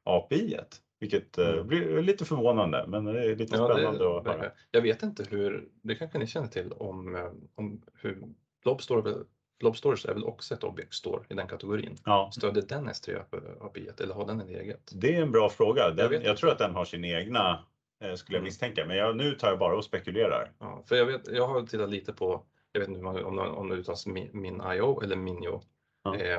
API. 0.04 0.54
-et, 0.56 0.80
Vilket 1.00 1.38
eh, 1.38 1.48
Mm. 1.48 1.66
blir 1.66 2.02
lite 2.02 2.24
förvånande 2.24 2.84
men 2.88 3.04
det 3.04 3.24
är 3.24 3.36
lite 3.36 3.56
Ja, 3.56 3.68
det 3.68 3.74
spännande 3.74 4.18
att 4.18 4.26
höra. 4.26 4.50
Jag 4.70 4.82
vet 4.82 5.02
inte 5.02 5.24
hur, 5.30 5.68
det 5.82 5.94
kanske 5.94 6.18
ni 6.18 6.26
känner 6.26 6.48
till 6.48 6.72
om, 6.72 7.14
eh, 7.16 7.32
om 7.54 7.82
hur 7.94 8.22
Blob 8.62 8.80
väl- 9.04 9.24
Blob 9.58 9.76
Storage 9.76 10.06
är 10.08 10.14
väl 10.14 10.24
också 10.24 10.54
ett 10.54 10.64
objekt 10.64 10.94
store 10.94 11.24
i 11.28 11.34
den 11.34 11.46
kategorin. 11.46 11.96
Ja, 12.04 12.30
Stödjer 12.32 12.62
den 12.68 12.88
S3 12.88 13.22
API 13.60 13.88
eller 14.00 14.14
har 14.14 14.26
den 14.26 14.40
en 14.40 14.48
eget? 14.48 14.90
det 14.94 15.16
är 15.16 15.22
en 15.22 15.32
bra 15.32 15.48
fråga. 15.48 15.90
Den, 15.90 16.12
Jag 16.12 16.24
jag, 16.24 16.36
tror 16.36 16.50
att 16.50 16.58
den 16.58 16.74
har 16.74 16.84
sin 16.84 17.04
egna 17.04 17.64
eh, 18.00 18.14
skulle 18.14 18.36
jag 18.36 18.40
Mm. 18.40 18.44
misstänka. 18.44 18.86
Men 18.86 18.96
jag, 18.96 19.16
nu 19.16 19.34
tar 19.34 19.48
jag 19.48 19.58
bara 19.58 19.76
och 19.76 19.84
spekulerar. 19.84 20.52
Ja, 20.58 20.82
för 20.86 20.96
jag, 20.96 21.06
vet, 21.06 21.28
jag 21.28 21.46
har 21.46 21.62
tittat 21.62 21.90
lite 21.90 22.12
på, 22.12 22.42
jag 22.72 22.80
vet 22.80 22.88
inte 22.88 23.00
man- 23.02 23.24
om, 23.24 23.38
om 23.38 23.68
det 23.68 23.74
uttalas 23.74 24.06
min, 24.06 24.30
min 24.32 24.62
IO 24.74 25.00
eller 25.02 25.16
Minio, 25.16 25.62
Ja. 26.04 26.16
eh, 26.16 26.38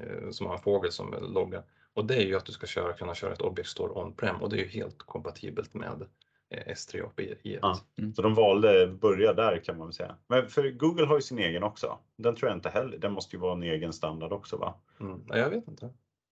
eh, 0.00 0.30
som 0.30 0.46
har 0.46 0.54
en 0.54 0.62
fågel 0.62 0.92
som 0.92 1.14
loggar. 1.34 1.62
Och 1.94 2.04
det 2.06 2.14
är 2.16 2.26
ju 2.26 2.36
att 2.36 2.44
du 2.46 2.52
ska 2.52 2.66
köra, 2.66 2.92
kunna 2.92 3.14
köra 3.14 3.32
ett 3.32 3.40
objekt 3.42 3.68
store 3.68 3.92
on-prem 3.92 4.36
och 4.42 4.50
det 4.50 4.56
är 4.56 4.62
ju 4.64 4.68
helt 4.68 4.98
kompatibelt 4.98 5.74
med 5.74 6.06
S3 6.54 7.06
API. 7.06 7.38
Ja. 7.42 7.78
Så 8.16 8.22
de 8.22 8.34
valde 8.34 8.86
börja 8.86 9.32
där 9.32 9.58
kan 9.64 9.78
man 9.78 9.86
väl 9.86 9.94
säga. 9.94 10.16
Men 10.28 10.48
för 10.48 10.70
Google 10.70 11.06
har 11.06 11.16
ju 11.16 11.22
sin 11.22 11.38
egen 11.38 11.62
också. 11.62 11.98
Den 12.18 12.36
tror 12.36 12.48
jag 12.50 12.56
inte 12.56 12.68
heller. 12.68 12.98
Den 12.98 13.12
måste 13.12 13.36
ju 13.36 13.40
vara 13.40 13.52
en 13.52 13.62
egen 13.62 13.92
standard 13.92 14.32
också 14.32 14.56
va? 14.56 14.74
Mm. 15.00 15.22
Nej, 15.26 15.38
jag 15.38 15.50
vet 15.50 15.68
inte. 15.68 15.90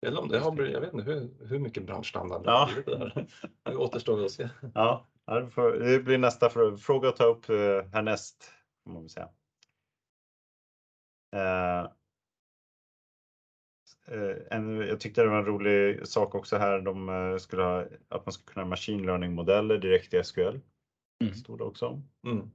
Eller 0.05 0.21
om 0.21 0.27
det 0.29 0.39
har 0.39 0.51
blivit, 0.51 0.73
jag 0.73 0.81
vet 0.81 0.93
inte 0.93 1.11
hur, 1.11 1.29
hur 1.47 1.59
mycket 1.59 1.85
branschstandard 1.85 2.43
det 2.43 2.49
Ja. 2.51 2.57
har 2.57 2.73
blivit 2.83 2.85
där. 2.85 3.27
Det 3.63 3.75
återstår 3.75 4.25
att 4.25 4.31
se. 4.31 4.49
Ja, 4.73 5.05
ja, 5.25 5.39
det 5.79 5.99
blir 6.03 6.17
nästa 6.17 6.47
frå- 6.47 6.77
fråga 6.77 7.09
att 7.09 7.15
ta 7.15 7.25
upp 7.25 7.49
eh, 7.49 7.55
härnäst. 7.93 8.51
Får 8.83 8.91
man 8.91 9.01
väl 9.01 9.09
säga. 9.09 9.29
Eh, 14.11 14.57
en, 14.57 14.77
jag 14.77 14.99
tyckte 14.99 15.21
det 15.21 15.29
var 15.29 15.37
en 15.37 15.45
rolig 15.45 16.07
sak 16.07 16.35
också 16.35 16.57
här. 16.57 16.81
De 16.81 17.09
eh, 17.09 17.37
skulle 17.37 17.61
ha, 17.63 17.85
att 18.09 18.25
man 18.25 18.33
ska 18.33 18.43
kunna 18.43 18.63
ha 18.63 18.69
machine 18.69 19.05
learning 19.05 19.33
modeller 19.35 19.77
direkt 19.77 20.13
i 20.13 20.23
SQL. 20.23 20.59
Mm. 21.21 21.33
Stod 21.33 21.57
det 21.57 21.63
också. 21.63 22.01
Mm. 22.25 22.51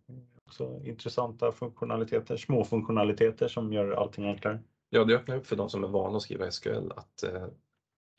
Också 0.46 0.80
intressanta 0.84 1.52
funktionaliteter, 1.52 2.36
små 2.36 2.64
funktionaliteter 2.64 3.48
som 3.48 3.72
gör 3.72 3.92
allting 3.92 4.24
enklare. 4.26 4.58
Ja, 4.90 5.04
det 5.04 5.14
öppnar 5.14 5.36
upp 5.36 5.46
för 5.46 5.56
de 5.56 5.70
som 5.70 5.84
är 5.84 5.88
vana 5.88 6.16
att 6.16 6.22
skriva 6.22 6.50
SQL 6.50 6.92
att 6.96 7.22
eh, 7.22 7.46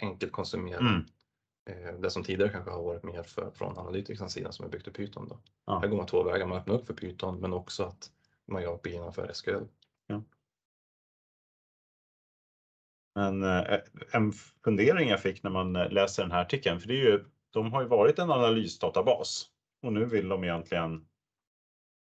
enkelt 0.02 0.32
konsumera 0.32 0.80
Mm. 0.80 1.06
eh, 1.70 2.00
det 2.00 2.10
som 2.10 2.24
tidigare 2.24 2.52
kanske 2.52 2.72
har 2.72 2.84
varit 2.84 3.04
mer 3.04 3.24
för, 3.24 3.52
från 3.52 3.78
analytikerns 3.78 4.34
sida 4.34 4.52
som 4.52 4.66
är 4.66 4.70
byggt 4.70 4.88
i 4.88 4.92
Python. 4.92 5.28
Då. 5.30 5.40
Ja. 5.66 5.80
Här 5.80 5.88
går 5.88 5.98
man 5.98 6.06
två 6.06 6.24
vägar, 6.24 6.46
man 6.48 6.58
öppnar 6.58 6.76
upp 6.76 6.88
för 6.88 6.94
Python 6.94 7.40
men 7.40 7.54
också 7.54 7.84
att 7.84 8.12
man 8.48 8.62
gör 8.62 8.74
API 8.74 9.00
för 9.14 9.34
SQL. 9.34 9.64
Men 13.16 13.44
eh, 13.44 13.80
en 14.12 14.34
fundering 14.64 15.10
jag 15.10 15.22
fick 15.22 15.44
när 15.44 15.52
man 15.52 15.76
eh, 15.76 15.92
läser 15.92 16.24
den 16.24 16.32
här 16.32 16.42
artikeln, 16.42 16.80
för 16.80 16.88
det 16.88 16.94
är 16.94 17.06
ju, 17.06 17.26
de 17.52 17.74
har 17.74 17.82
ju 17.82 17.88
varit 17.88 18.20
en 18.20 18.32
analysdatabas 18.32 19.46
och 19.82 19.94
nu 19.94 20.06
vill 20.06 20.30
de 20.30 20.44
egentligen 20.44 21.06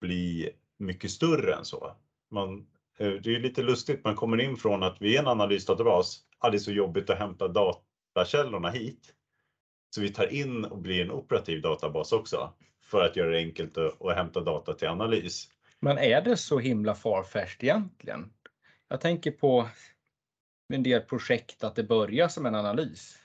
bli 0.00 0.50
mycket 0.78 1.10
större 1.10 1.54
än 1.54 1.64
så. 1.64 1.96
Man, 2.30 2.66
eh, 2.98 3.10
det 3.10 3.26
är 3.26 3.32
ju 3.32 3.40
lite 3.40 3.62
lustigt, 3.62 4.04
man 4.04 4.16
kommer 4.16 4.40
in 4.40 4.56
från 4.56 4.82
att 4.82 4.96
vi 5.00 5.16
är 5.16 5.20
en 5.20 5.28
analysdatabas, 5.28 6.20
ah, 6.38 6.50
det 6.50 6.56
är 6.56 6.58
så 6.58 6.72
jobbigt 6.72 7.10
att 7.10 7.18
hämta 7.18 7.48
datakällorna 7.48 8.70
hit. 8.70 9.14
Så 9.94 10.00
vi 10.00 10.08
tar 10.08 10.32
in 10.32 10.64
och 10.64 10.78
blir 10.78 11.02
en 11.02 11.10
operativ 11.10 11.62
databas 11.62 12.12
också 12.12 12.52
för 12.82 13.04
att 13.04 13.16
göra 13.16 13.30
det 13.30 13.38
enkelt 13.38 13.78
att, 13.78 14.02
att 14.02 14.16
hämta 14.16 14.40
data 14.40 14.74
till 14.74 14.88
analys. 14.88 15.48
Men 15.80 15.98
är 15.98 16.22
det 16.22 16.36
så 16.36 16.58
himla 16.58 16.94
farfärskt 16.94 17.62
egentligen? 17.62 18.32
Jag 18.88 19.00
tänker 19.00 19.30
på 19.30 19.68
en 20.68 20.82
del 20.82 21.00
projekt 21.00 21.64
att 21.64 21.74
det 21.76 21.82
börjar 21.82 22.28
som 22.28 22.46
en 22.46 22.54
analys. 22.54 23.18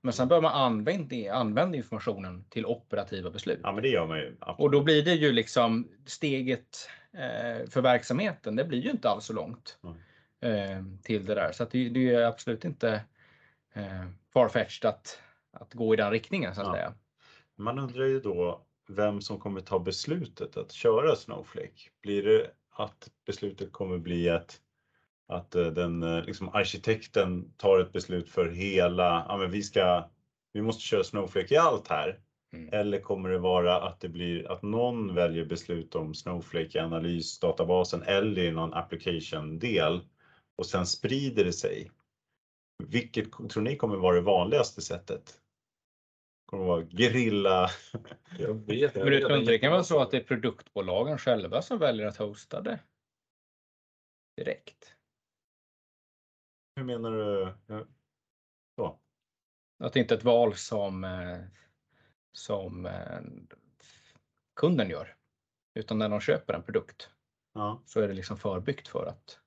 Men 0.00 0.12
sen 0.12 0.28
börjar 0.28 0.42
man 0.42 0.52
använda, 0.52 1.32
använda 1.34 1.76
informationen 1.76 2.44
till 2.48 2.66
operativa 2.66 3.30
beslut. 3.30 3.60
Ja, 3.62 3.72
men 3.72 3.82
det 3.82 3.88
gör 3.88 4.06
man 4.06 4.18
ju. 4.18 4.36
absolut. 4.40 4.58
Och 4.58 4.70
då 4.70 4.80
blir 4.82 5.02
det 5.04 5.14
ju 5.14 5.32
liksom 5.32 5.88
steget 6.06 6.88
eh, 7.12 7.70
för 7.70 7.80
verksamheten. 7.80 8.56
Det 8.56 8.64
blir 8.64 8.80
ju 8.82 8.90
inte 8.90 9.08
alls 9.10 9.24
så 9.24 9.32
långt 9.32 9.78
Mm. 9.82 9.96
eh, 10.40 11.02
till 11.02 11.24
det 11.26 11.34
där. 11.34 11.52
Så 11.52 11.64
det, 11.64 11.88
det 11.88 12.14
är 12.14 12.22
absolut 12.22 12.64
inte 12.64 13.02
eh, 13.72 14.04
farfetched 14.32 14.88
att, 14.88 15.18
att 15.52 15.74
gå 15.74 15.94
i 15.94 15.96
den 15.96 16.10
riktningen 16.10 16.54
så 16.54 16.60
att 16.60 16.66
Ja. 16.66 16.72
säga. 16.74 16.94
Man 17.56 17.78
undrar 17.78 18.04
ju 18.04 18.20
då 18.20 18.66
vem 18.88 19.20
som 19.20 19.38
kommer 19.38 19.60
ta 19.60 19.78
beslutet 19.78 20.56
att 20.56 20.72
köra 20.72 21.16
Snowflake. 21.16 21.90
Blir 22.02 22.22
det 22.22 22.50
att 22.70 23.10
beslutet 23.26 23.72
kommer 23.72 23.98
bli 23.98 24.28
att, 24.30 24.60
att 25.26 25.54
eh, 25.54 25.66
den 25.66 26.02
eh, 26.02 26.24
liksom 26.24 26.48
arkitekten 26.48 27.52
tar 27.56 27.78
ett 27.78 27.92
beslut 27.92 28.30
för 28.30 28.48
hela, 28.48 29.26
ja 29.28 29.36
men 29.36 29.50
vi 29.50 29.62
ska, 29.62 30.10
vi 30.52 30.62
måste 30.62 30.82
köra 30.82 31.04
Snowflake 31.04 31.54
i 31.54 31.58
allt 31.58 31.88
här. 31.88 32.20
Mm. 32.56 32.68
Eller 32.72 33.00
kommer 33.00 33.28
det 33.28 33.38
vara 33.38 33.80
att 33.80 34.00
det 34.00 34.08
blir 34.08 34.52
att 34.52 34.62
någon 34.62 35.14
väljer 35.14 35.44
beslut 35.44 35.94
om 35.94 36.14
Snowflake 36.14 36.78
i 36.78 36.80
analysdatabasen 36.80 38.02
eller 38.02 38.42
i 38.42 38.50
någon 38.50 38.74
application-del 38.74 40.00
och 40.58 40.66
sen 40.66 40.86
sprider 40.86 41.44
det 41.44 41.52
sig? 41.52 41.90
Vilket 42.84 43.32
tror 43.32 43.62
ni 43.62 43.76
kommer 43.76 43.96
vara 43.96 44.14
det 44.14 44.20
vanligaste 44.20 44.82
sättet? 44.82 45.40
Kommer 46.46 46.64
det 46.64 46.68
vara 46.68 46.86
gerilla? 46.90 47.70
Jag 48.38 48.54
vet, 48.54 48.94
Men 48.94 49.06
du 49.06 49.20
tror 49.20 49.38
inte 49.38 49.52
det 49.52 49.58
kan 49.58 49.72
vara 49.72 49.84
så 49.84 50.00
att 50.00 50.10
det 50.10 50.16
är 50.16 50.24
produktbolagen 50.24 51.18
själva 51.18 51.62
som 51.62 51.78
väljer 51.78 52.06
att 52.06 52.16
hosta 52.16 52.60
det? 52.60 52.80
Direkt. 54.36 54.94
Hur 56.76 56.84
menar 56.84 57.10
du? 57.10 57.52
Ja. 57.66 57.84
Så. 58.76 58.98
Att 59.84 59.92
det 59.92 60.00
inte 60.00 60.14
är 60.14 60.18
ett 60.18 60.24
val 60.24 60.54
som, 60.54 61.04
eh, 61.04 61.38
som 62.32 62.86
eh, 62.86 63.20
kunden 64.60 64.90
gör. 64.90 65.14
Utan 65.78 65.98
när 65.98 66.08
de 66.08 66.20
köper 66.20 66.54
en 66.54 66.62
produkt 66.62 67.10
Ja. 67.54 67.82
så 67.86 68.00
är 68.00 68.08
det 68.08 68.14
liksom 68.14 68.36
förbyggt 68.36 68.88
för 68.88 69.06
att 69.06 69.38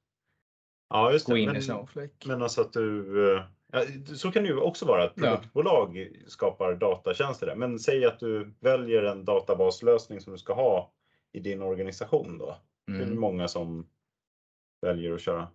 ja, 0.90 1.12
just 1.12 1.26
gå 1.26 1.34
det. 1.34 1.40
in 1.40 1.50
i 1.50 1.54
Men, 1.54 1.62
Snowflake. 1.62 2.28
men 2.28 2.42
alltså 2.42 2.62
att 2.62 2.74
du, 2.74 3.36
eh, 3.36 3.44
ja, 3.72 3.84
så 4.16 4.32
kan 4.32 4.44
det 4.44 4.50
ju 4.50 4.58
också 4.60 4.86
vara 4.86 5.04
att 5.04 5.14
Ja. 5.16 5.22
produktbolag 5.24 6.12
skapar 6.28 6.76
datatjänster 6.76 7.46
där. 7.48 7.56
Men 7.56 7.80
säg 7.80 8.06
att 8.06 8.20
du 8.20 8.54
väljer 8.60 9.04
en 9.04 9.26
databaslösning 9.26 10.22
som 10.22 10.34
du 10.34 10.40
ska 10.40 10.54
ha 10.54 10.94
i 11.32 11.40
din 11.40 11.62
organisation 11.62 12.38
då. 12.38 12.58
Mm. 12.92 13.20
många 13.20 13.48
som 13.48 13.90
väljer 14.82 15.14
att 15.14 15.22
köra. 15.22 15.48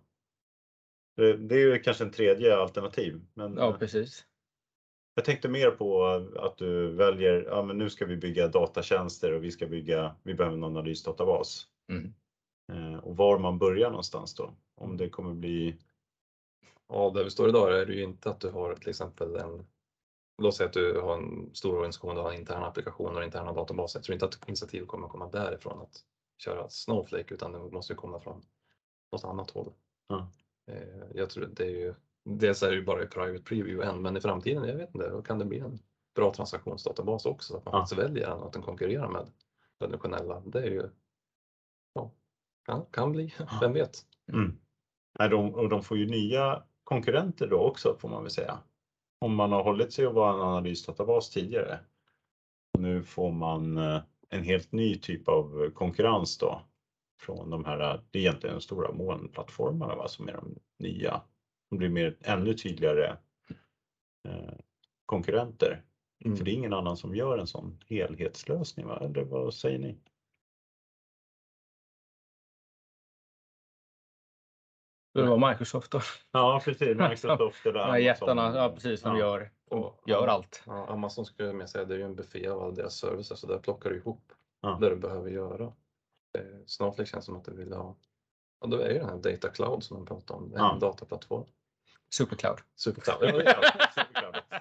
Det, 1.15 1.37
det 1.37 1.55
är 1.55 1.59
ju 1.59 1.79
kanske 1.79 2.03
en 2.03 2.11
tredje 2.11 2.57
alternativ. 2.57 3.21
Men 3.33 3.57
Ja, 3.57 3.69
eh, 3.69 3.77
precis. 3.77 4.25
jag 5.15 5.25
tänkte 5.25 5.49
mer 5.49 5.71
på 5.71 6.05
att 6.39 6.57
du 6.57 6.87
väljer, 6.87 7.43
ja 7.43 7.63
men 7.63 7.77
nu 7.77 7.89
ska 7.89 8.05
vi 8.05 8.17
bygga 8.17 8.47
datatjänster 8.47 9.33
och 9.33 9.43
vi 9.43 9.51
ska 9.51 9.67
bygga, 9.67 10.15
vi 10.23 10.33
behöver 10.33 10.57
en 10.57 10.63
analysdatabas. 10.63 11.67
Mm. 11.89 12.13
Eh, 12.71 12.99
och 12.99 13.17
var 13.17 13.39
man 13.39 13.59
börjar 13.59 13.89
någonstans 13.89 14.35
då. 14.35 14.53
Om 14.75 14.97
det 14.97 15.09
kommer 15.09 15.33
bli, 15.33 15.77
Ja, 16.87 17.11
där 17.15 17.23
vi 17.23 17.29
står 17.29 17.49
idag 17.49 17.79
är 17.79 17.85
det 17.85 17.93
ju 17.93 18.03
inte 18.03 18.29
att 18.29 18.39
du 18.39 18.49
har 18.49 18.75
till 18.75 18.89
exempel 18.89 19.35
en 19.35 19.65
Låt 20.41 20.55
säga 20.55 20.67
att 20.67 20.73
du 20.73 20.99
har 20.99 21.17
en 21.17 21.55
stor 21.55 21.75
organisation, 21.75 22.15
du 22.15 22.21
har 22.21 22.33
interna 22.33 22.67
applikationer 22.67 23.19
och 23.19 23.23
interna 23.23 23.53
databaser. 23.53 23.99
Jag 23.99 24.03
tror 24.03 24.13
inte 24.13 24.25
att 24.25 24.47
initiativ 24.47 24.85
kommer 24.85 25.07
komma 25.07 25.29
därifrån 25.29 25.81
att 25.81 26.03
köra 26.37 26.69
Snowflake 26.69 27.33
utan 27.33 27.51
det 27.51 27.59
måste 27.59 27.93
ju 27.93 27.97
komma 27.97 28.19
från 28.19 28.41
något 29.11 29.23
annat 29.23 29.51
håll. 29.51 29.73
Ja. 30.07 30.31
Eh, 30.67 31.03
Jag 31.15 31.29
tror 31.29 31.45
det 31.45 31.63
är 31.65 31.69
ju, 31.69 31.93
dels 32.25 32.63
är 32.63 32.69
det 32.69 32.75
ju 32.75 32.83
bara 32.85 33.03
i 33.03 33.07
private 33.07 33.43
preview 33.43 33.89
än, 33.89 34.01
men 34.01 34.17
i 34.17 34.21
framtiden, 34.21 34.63
jag 34.67 34.75
vet 34.75 34.95
inte, 34.95 35.09
då 35.09 35.21
kan 35.21 35.39
det 35.39 35.45
bli 35.45 35.59
en 35.59 35.79
bra 36.15 36.33
transaktionsdatabas 36.33 37.25
också 37.25 37.53
så 37.53 37.57
att 37.57 37.65
man 37.65 37.73
Ja. 37.73 37.79
faktiskt 37.81 38.01
väljer 38.01 38.29
den 38.29 38.39
och 38.39 38.45
att 38.47 38.53
den 38.53 38.61
konkurrerar 38.61 39.09
med 39.09 39.31
traditionella. 39.79 40.39
Det 40.45 40.59
är 40.59 40.71
ju, 40.71 40.89
ja, 41.93 42.11
kan, 42.65 42.85
kan 42.91 43.11
bli, 43.11 43.33
vem 43.61 43.73
vet? 43.73 44.05
mm. 44.33 44.59
Nej, 45.19 45.29
de, 45.29 45.53
och 45.55 45.69
de 45.69 45.83
får 45.83 45.97
ju 45.97 46.05
nya 46.05 46.63
konkurrenter 46.83 47.47
då 47.47 47.59
också 47.59 47.95
får 47.99 48.09
man 48.09 48.23
väl 48.23 48.31
säga. 48.31 48.59
om 49.19 49.35
man 49.35 49.51
har 49.51 49.63
hållit 49.63 49.93
sig 49.93 50.05
att 50.05 50.13
vara 50.13 50.33
en 50.33 50.41
analysdatabas 50.41 51.29
tidigare. 51.29 51.79
Nu 52.79 53.03
får 53.03 53.31
man 53.31 53.77
eh, 53.77 54.01
en 54.29 54.43
helt 54.43 54.71
ny 54.71 54.95
typ 54.99 55.27
av 55.27 55.69
konkurrens 55.73 56.37
då 56.37 56.61
från 57.23 57.49
de 57.49 57.65
här, 57.65 58.01
det 58.11 58.19
är 58.19 58.21
egentligen 58.21 58.55
de 58.55 58.61
stora 58.61 58.91
molnplattformarna 58.91 59.95
va, 59.95 60.07
som 60.07 60.27
är 60.27 60.33
de 60.33 60.55
nya. 60.79 61.21
De 61.69 61.77
blir 61.77 61.89
mer, 61.89 62.17
ännu 62.21 62.53
tydligare 62.53 63.17
eh, 64.27 64.53
konkurrenter. 65.05 65.83
Mm. 66.25 66.37
För 66.37 66.45
det 66.45 66.51
är 66.51 66.55
ingen 66.55 66.73
annan 66.73 66.97
som 66.97 67.15
gör 67.15 67.37
en 67.37 67.47
sån 67.47 67.79
helhetslösning, 67.89 68.87
va? 68.87 68.99
eller 68.99 69.23
vad 69.23 69.53
säger 69.53 69.79
ni? 69.79 69.97
Det 75.13 75.23
var 75.23 75.49
Microsoft 75.49 75.91
då. 75.91 76.01
Ja, 76.31 76.61
precis. 76.65 76.97
Microsoft 76.97 77.65
eller 77.65 77.79
Ja, 77.79 77.85
Amazon. 77.85 78.03
jättarna, 78.03 78.55
ja 78.55 78.69
precis, 78.73 79.01
de 79.01 79.17
Ja. 79.17 79.19
gör, 79.19 79.51
Och- 79.69 80.03
gör 80.05 80.27
allt. 80.27 80.63
Ja, 80.65 80.87
Amazon 80.87 81.25
skulle 81.25 81.49
jag 81.49 81.69
säga, 81.69 81.85
det 81.85 81.93
är 81.93 81.97
ju 81.97 82.03
en 82.03 82.15
buffé 82.15 82.47
av 82.47 82.61
alla 82.63 82.71
deras 82.71 82.95
servicer 82.95 83.35
så 83.35 83.47
där 83.47 83.59
plockar 83.59 83.89
du 83.89 83.95
ihop 83.97 84.31
Ja. 84.61 84.77
det 84.81 84.89
du 84.89 84.95
behöver 84.95 85.29
göra. 85.29 85.73
Eh, 86.37 86.65
Snowflake 86.65 87.09
känns 87.09 87.25
som 87.25 87.35
att 87.35 87.45
du 87.45 87.55
vill 87.55 87.73
ha, 87.73 87.97
ja 88.61 88.67
det 88.67 88.85
är 88.85 88.91
ju 88.93 88.99
den 88.99 89.09
här 89.09 89.17
Data 89.17 89.49
Cloud 89.49 89.83
som 89.83 89.97
de 89.97 90.05
pratar 90.05 90.35
om, 90.35 90.43
en 90.43 90.51
Ja. 90.53 90.77
dataplattform. 90.81 91.45
Supercloud. 92.09 92.57
Supercloud. 92.75 93.19
Ja, 93.21 93.61
det. 93.61 93.91
Supercloud. 93.95 94.35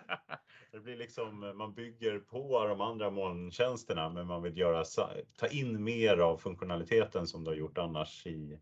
Det 0.73 0.81
blir 0.81 0.97
liksom, 0.97 1.53
man 1.59 1.75
bygger 1.75 2.19
på 2.19 2.67
de 2.67 2.81
andra 2.81 3.11
molntjänsterna 3.11 4.09
men 4.11 4.27
man 4.27 4.43
vill 4.43 4.57
göra, 4.59 4.85
ta 5.37 5.47
in 5.47 5.85
mer 5.85 6.19
av 6.19 6.37
funktionaliteten 6.39 7.27
som 7.27 7.45
du 7.45 7.51
har 7.51 7.57
gjort 7.57 7.79
annars 7.79 8.27
i, 8.27 8.61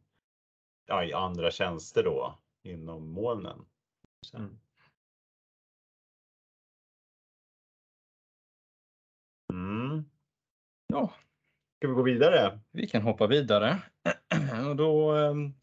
ja, 0.86 1.04
i 1.04 1.12
andra 1.12 1.50
tjänster 1.50 2.02
då 2.04 2.38
inom 2.62 3.08
molnen. 3.08 3.66
Mm. 4.34 4.58
Mm. 9.52 10.04
Ja, 10.86 11.12
Ska 11.80 11.88
vi 11.88 11.94
gå 11.94 12.02
vidare? 12.02 12.60
vi 12.72 12.87
kan 12.87 13.02
hoppa 13.02 13.26
vidare. 13.26 13.82
Och 14.68 14.76
då 14.76 15.12
um, 15.12 15.54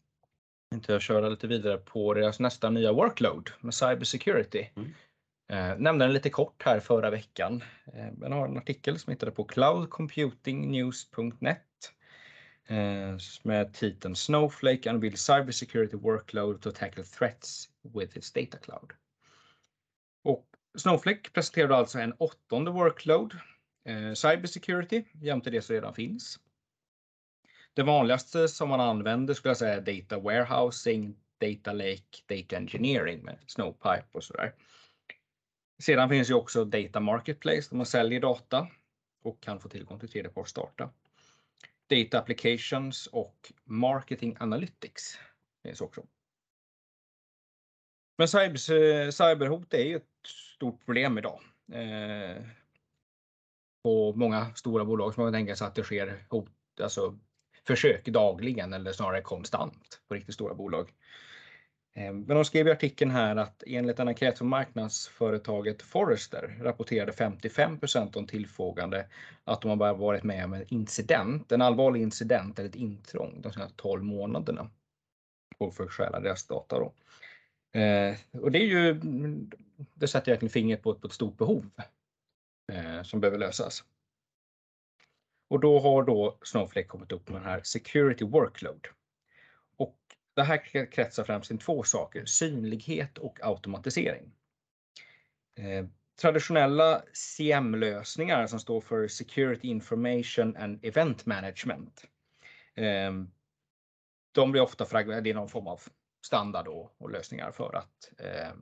tänkte 0.70 0.92
jag 0.92 1.02
köra 1.02 1.28
lite 1.28 1.46
vidare 1.46 1.78
på 1.78 2.14
deras 2.14 2.40
nästa 2.40 2.70
nya 2.70 2.92
workload 2.92 3.50
med 3.60 3.74
cybersecurity. 3.74 4.66
Mm. 4.76 4.94
Eh, 5.52 5.78
nämnde 5.78 6.04
den 6.04 6.12
lite 6.12 6.30
kort 6.30 6.62
här 6.62 6.80
förra 6.80 7.10
veckan. 7.10 7.62
Eh, 7.94 8.08
men 8.16 8.32
har 8.32 8.48
en 8.48 8.58
artikel 8.58 8.98
som 8.98 9.10
hittade 9.10 9.32
på 9.32 9.44
cloudcomputingnews.net 9.44 11.92
eh, 12.66 13.16
med 13.42 13.74
titeln 13.74 14.16
Snowflake 14.16 14.90
unveils 14.90 15.20
cybersecurity 15.20 15.96
workload 15.96 16.60
to 16.60 16.70
tackle 16.70 17.04
threats 17.04 17.68
with 17.94 18.18
its 18.18 18.32
data 18.32 18.58
cloud. 18.58 18.92
Och 20.24 20.46
Snowflake 20.78 21.30
presenterade 21.30 21.76
alltså 21.76 21.98
en 21.98 22.12
åttonde 22.12 22.70
workload, 22.70 23.34
Eh, 23.88 24.14
cybersecurity, 24.14 25.04
jämte 25.12 25.50
det 25.50 25.62
som 25.62 25.74
redan 25.74 25.94
finns. 25.94 26.40
Det 27.74 27.82
vanligaste 27.82 28.48
som 28.48 28.68
man 28.68 28.80
använder 28.80 29.34
skulle 29.34 29.50
jag 29.50 29.56
säga 29.56 29.74
är 29.74 29.80
data 29.80 30.18
warehousing, 30.18 31.16
data 31.38 31.72
lake, 31.72 32.18
data 32.26 32.56
engineering 32.56 33.24
med 33.24 33.38
Snowpipe 33.46 34.06
och 34.12 34.24
sådär. 34.24 34.54
Sedan 35.82 36.08
finns 36.08 36.30
ju 36.30 36.34
också 36.34 36.64
Data 36.64 37.00
Marketplace 37.00 37.68
där 37.70 37.76
man 37.76 37.86
säljer 37.86 38.20
data 38.20 38.68
och 39.22 39.40
kan 39.40 39.60
få 39.60 39.68
tillgång 39.68 40.00
till 40.00 40.08
tredjepartsdata. 40.08 40.90
Data 41.86 42.18
Applications 42.18 43.06
och 43.06 43.52
Marketing 43.64 44.36
Analytics 44.40 45.18
finns 45.62 45.80
också. 45.80 46.06
Men 48.18 48.28
cyber, 48.28 49.10
cyberhot 49.10 49.74
är 49.74 49.84
ju 49.84 49.96
ett 49.96 50.26
stort 50.26 50.84
problem 50.84 51.18
idag. 51.18 51.40
Eh, 51.72 52.42
på 53.88 54.12
många 54.16 54.54
stora 54.54 54.84
bolag 54.84 55.14
som 55.14 55.22
man 55.22 55.32
kan 55.32 55.38
tänka 55.40 55.56
sig 55.56 55.66
att 55.66 55.74
det 55.74 55.82
sker 55.82 56.24
hot, 56.28 56.50
alltså 56.82 57.18
försök 57.66 58.04
dagligen 58.04 58.72
eller 58.72 58.92
snarare 58.92 59.22
konstant 59.22 60.00
på 60.08 60.14
riktigt 60.14 60.34
stora 60.34 60.54
bolag. 60.54 60.88
Eh, 61.96 62.12
men 62.12 62.26
de 62.26 62.44
skrev 62.44 62.68
i 62.68 62.70
artikeln 62.70 63.10
här 63.10 63.36
att 63.36 63.62
enligt 63.66 63.98
en 63.98 64.08
enkät 64.08 64.38
från 64.38 64.48
marknadsföretaget 64.48 65.82
Forrester 65.82 66.58
rapporterade 66.62 67.12
55 67.12 67.78
av 67.96 68.10
de 68.10 68.26
tillfrågande 68.26 69.06
att 69.44 69.60
de 69.60 69.80
har 69.80 69.94
varit 69.94 70.22
med 70.24 70.44
om 70.44 70.52
en 70.52 70.64
incident, 70.68 71.52
en 71.52 71.62
allvarlig 71.62 72.02
incident 72.02 72.58
eller 72.58 72.68
ett 72.68 72.76
intrång 72.76 73.40
de 73.42 73.52
senaste 73.52 73.76
12 73.76 74.04
månaderna. 74.04 74.70
Och 75.58 75.74
för 75.74 75.84
att 75.84 75.92
stjäla 75.92 76.20
deras 76.20 76.46
data 76.46 76.78
då. 76.78 76.92
Eh, 77.80 78.16
och 78.42 78.52
det 78.52 78.58
är 78.58 78.66
ju, 78.66 79.00
det 79.94 80.08
sätter 80.08 80.32
verkligen 80.32 80.50
fingret 80.50 80.82
på, 80.82 80.90
ett- 80.90 81.00
på 81.00 81.06
ett 81.06 81.12
stort 81.12 81.36
behov 81.38 81.70
eh, 82.72 83.02
som 83.02 83.20
behöver 83.20 83.38
lösas. 83.38 83.84
Och 85.48 85.60
då 85.60 85.80
har 85.80 86.02
då 86.02 86.38
Snowflake 86.42 86.88
kommit 86.88 87.12
upp 87.12 87.28
med 87.28 87.40
den 87.40 87.48
här 87.48 87.62
Security 87.62 88.24
Workload. 88.24 88.88
Och 89.76 89.98
det 90.34 90.42
här 90.42 90.86
kretsar 90.86 91.24
främst 91.24 91.48
kring 91.48 91.58
två 91.58 91.82
saker, 91.82 92.24
synlighet 92.24 93.18
och 93.18 93.38
automatisering. 93.42 94.32
Eh, 95.58 95.86
traditionella 96.20 97.02
CM-lösningar 97.12 98.46
som 98.46 98.60
står 98.60 98.80
för 98.80 99.08
Security 99.08 99.68
Information 99.68 100.56
and 100.56 100.84
Event 100.84 101.26
Management. 101.26 102.04
Eh, 102.74 103.12
de 104.32 104.52
blir 104.52 104.62
ofta 104.62 104.86
fragmenterade, 104.86 105.24
det 105.24 105.30
är 105.30 105.34
någon 105.34 105.48
form 105.48 105.66
av 105.66 105.80
standard 106.24 106.68
och, 106.68 106.94
och 106.98 107.10
lösningar 107.10 107.50
för 107.50 107.74
att 107.76 108.10
eh, 108.18 108.52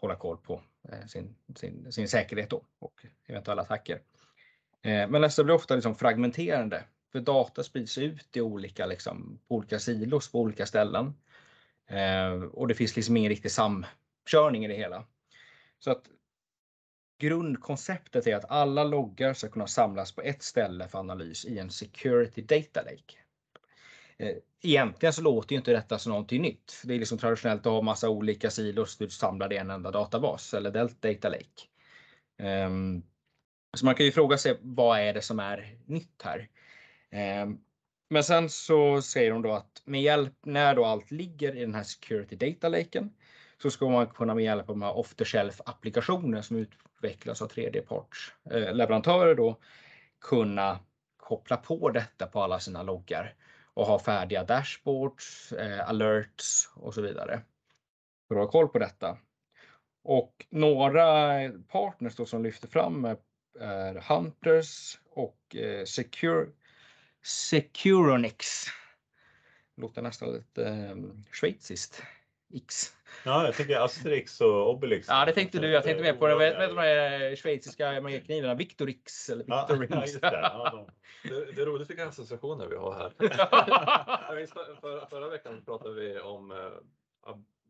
hålla 0.00 0.16
koll 0.16 0.36
på 0.36 0.62
Eh, 0.88 1.06
sin, 1.06 1.34
sin, 1.56 1.92
sin 1.92 2.08
säkerhet 2.08 2.50
då, 2.50 2.64
och 2.78 3.06
eventuella 3.26 3.62
attacker. 3.62 4.00
Eh, 4.82 5.08
men 5.08 5.22
det 5.22 5.44
blir 5.44 5.54
ofta 5.54 5.74
liksom 5.74 5.94
fragmenterande 5.94 6.84
för 7.12 7.20
data 7.20 7.62
sprids 7.62 7.98
ut 7.98 8.36
i 8.36 8.40
olika, 8.40 8.86
liksom, 8.86 9.38
på 9.48 9.54
olika 9.54 9.78
silos 9.78 10.32
på 10.32 10.40
olika 10.40 10.66
ställen. 10.66 11.14
Eh, 11.86 12.32
och 12.32 12.68
det 12.68 12.74
finns 12.74 12.96
liksom 12.96 13.16
ingen 13.16 13.28
riktig 13.28 13.50
samkörning 13.50 14.64
i 14.64 14.68
det 14.68 14.74
hela. 14.74 15.04
Så 15.78 15.90
att 15.90 16.02
grundkonceptet 17.18 18.26
är 18.26 18.36
att 18.36 18.50
alla 18.50 18.84
loggar 18.84 19.34
ska 19.34 19.48
kunna 19.48 19.66
samlas 19.66 20.12
på 20.12 20.22
ett 20.22 20.42
ställe 20.42 20.88
för 20.88 20.98
analys 20.98 21.44
i 21.44 21.58
en 21.58 21.70
security 21.70 22.42
data 22.42 22.82
lake. 22.82 23.18
Egentligen 24.62 25.12
så 25.12 25.22
låter 25.22 25.52
ju 25.52 25.58
inte 25.58 25.72
detta 25.72 25.98
som 25.98 26.10
någonting 26.10 26.42
nytt. 26.42 26.82
Det 26.84 26.94
är 26.94 26.98
liksom 26.98 27.18
traditionellt 27.18 27.66
att 27.66 27.72
ha 27.72 27.82
massa 27.82 28.08
olika 28.08 28.50
silos 28.50 28.98
du 28.98 29.10
i 29.52 29.56
en 29.56 29.70
enda 29.70 29.90
databas 29.90 30.54
eller 30.54 30.70
data 31.00 31.28
lake. 31.28 31.62
Um, 32.66 33.02
så 33.76 33.84
man 33.84 33.94
kan 33.94 34.06
ju 34.06 34.12
fråga 34.12 34.38
sig 34.38 34.58
vad 34.62 34.98
är 34.98 35.14
det 35.14 35.22
som 35.22 35.38
är 35.38 35.78
nytt 35.86 36.22
här? 36.24 36.48
Um, 37.42 37.64
Men 38.10 38.24
sen 38.24 38.48
så 38.48 39.02
säger 39.02 39.30
de 39.30 39.42
då 39.42 39.52
att 39.52 39.82
med 39.84 40.02
hjälp, 40.02 40.34
när 40.46 40.74
då 40.74 40.84
allt 40.84 41.10
ligger 41.10 41.56
i 41.56 41.60
den 41.60 41.74
här 41.74 41.82
security 41.82 42.36
data 42.36 42.68
laken 42.68 43.14
så 43.62 43.70
ska 43.70 43.88
man 43.88 44.06
kunna 44.06 44.34
med 44.34 44.44
hjälp 44.44 44.68
av 44.68 44.74
de 44.76 44.82
här 44.82 44.96
off 44.96 45.14
the 45.14 45.24
shelf 45.24 45.60
applikationer 45.66 46.42
som 46.42 46.56
utvecklas 46.56 47.42
av 47.42 47.46
tredjepartsleverantörer 47.48 48.68
eh, 48.68 48.74
leverantörer 48.74 49.34
då 49.34 49.56
kunna 50.20 50.78
koppla 51.16 51.56
på 51.56 51.90
detta 51.90 52.26
på 52.26 52.42
alla 52.42 52.60
sina 52.60 52.82
loggar 52.82 53.34
och 53.74 53.86
ha 53.86 53.98
färdiga 53.98 54.44
dashboards, 54.44 55.52
eh, 55.52 55.88
alerts 55.88 56.70
och 56.74 56.94
så 56.94 57.02
vidare. 57.02 57.42
För 58.28 58.34
att 58.34 58.40
ha 58.40 58.50
koll 58.50 58.68
på 58.68 58.78
detta. 58.78 59.18
Och 60.04 60.46
några 60.50 61.04
partners 61.68 62.16
då 62.16 62.26
som 62.26 62.42
lyfter 62.42 62.68
fram 62.68 63.04
är 63.60 63.94
Hunters 64.08 65.00
och 65.10 65.56
eh, 65.56 65.84
Secure, 65.84 66.46
Securonix. 67.22 68.46
Låter 69.76 70.02
nästan 70.02 70.32
lite 70.32 70.66
eh, 70.66 70.96
schweiziskt. 71.30 72.02
X. 72.54 72.92
Ja, 73.24 73.44
jag 73.44 73.54
tänker 73.54 73.80
Asterix 73.84 74.40
och 74.40 74.70
Obelix. 74.70 75.08
Ja, 75.08 75.24
det 75.24 75.32
tänkte 75.32 75.58
du. 75.58 75.68
Jag 75.68 75.84
tänkte 75.84 76.02
mer 76.02 76.12
på 76.12 76.26
det. 76.26 76.36
Vet, 76.36 76.58
vet 76.58 76.68
de 76.70 76.78
här 76.78 77.36
schweiziska 77.36 78.20
knivarna? 78.26 78.54
Victorix 78.54 79.30
eller 79.30 79.44
Victorix. 79.44 79.90
ja, 79.94 80.00
just 80.00 80.20
det. 80.20 80.40
Ja, 80.42 80.70
de. 80.70 80.88
Det, 81.28 81.52
det 81.52 81.62
är 81.62 81.66
roligt 81.66 81.90
vilka 81.90 82.08
associationer 82.08 82.66
vi 82.66 82.76
har 82.76 82.94
här. 82.94 83.12
Jag 84.28 84.36
minns 84.36 84.52
för, 84.52 84.80
för, 84.80 85.06
förra 85.06 85.28
veckan 85.28 85.62
pratade 85.64 85.94
vi 85.94 86.20
om 86.20 86.50
uh, 86.50 86.56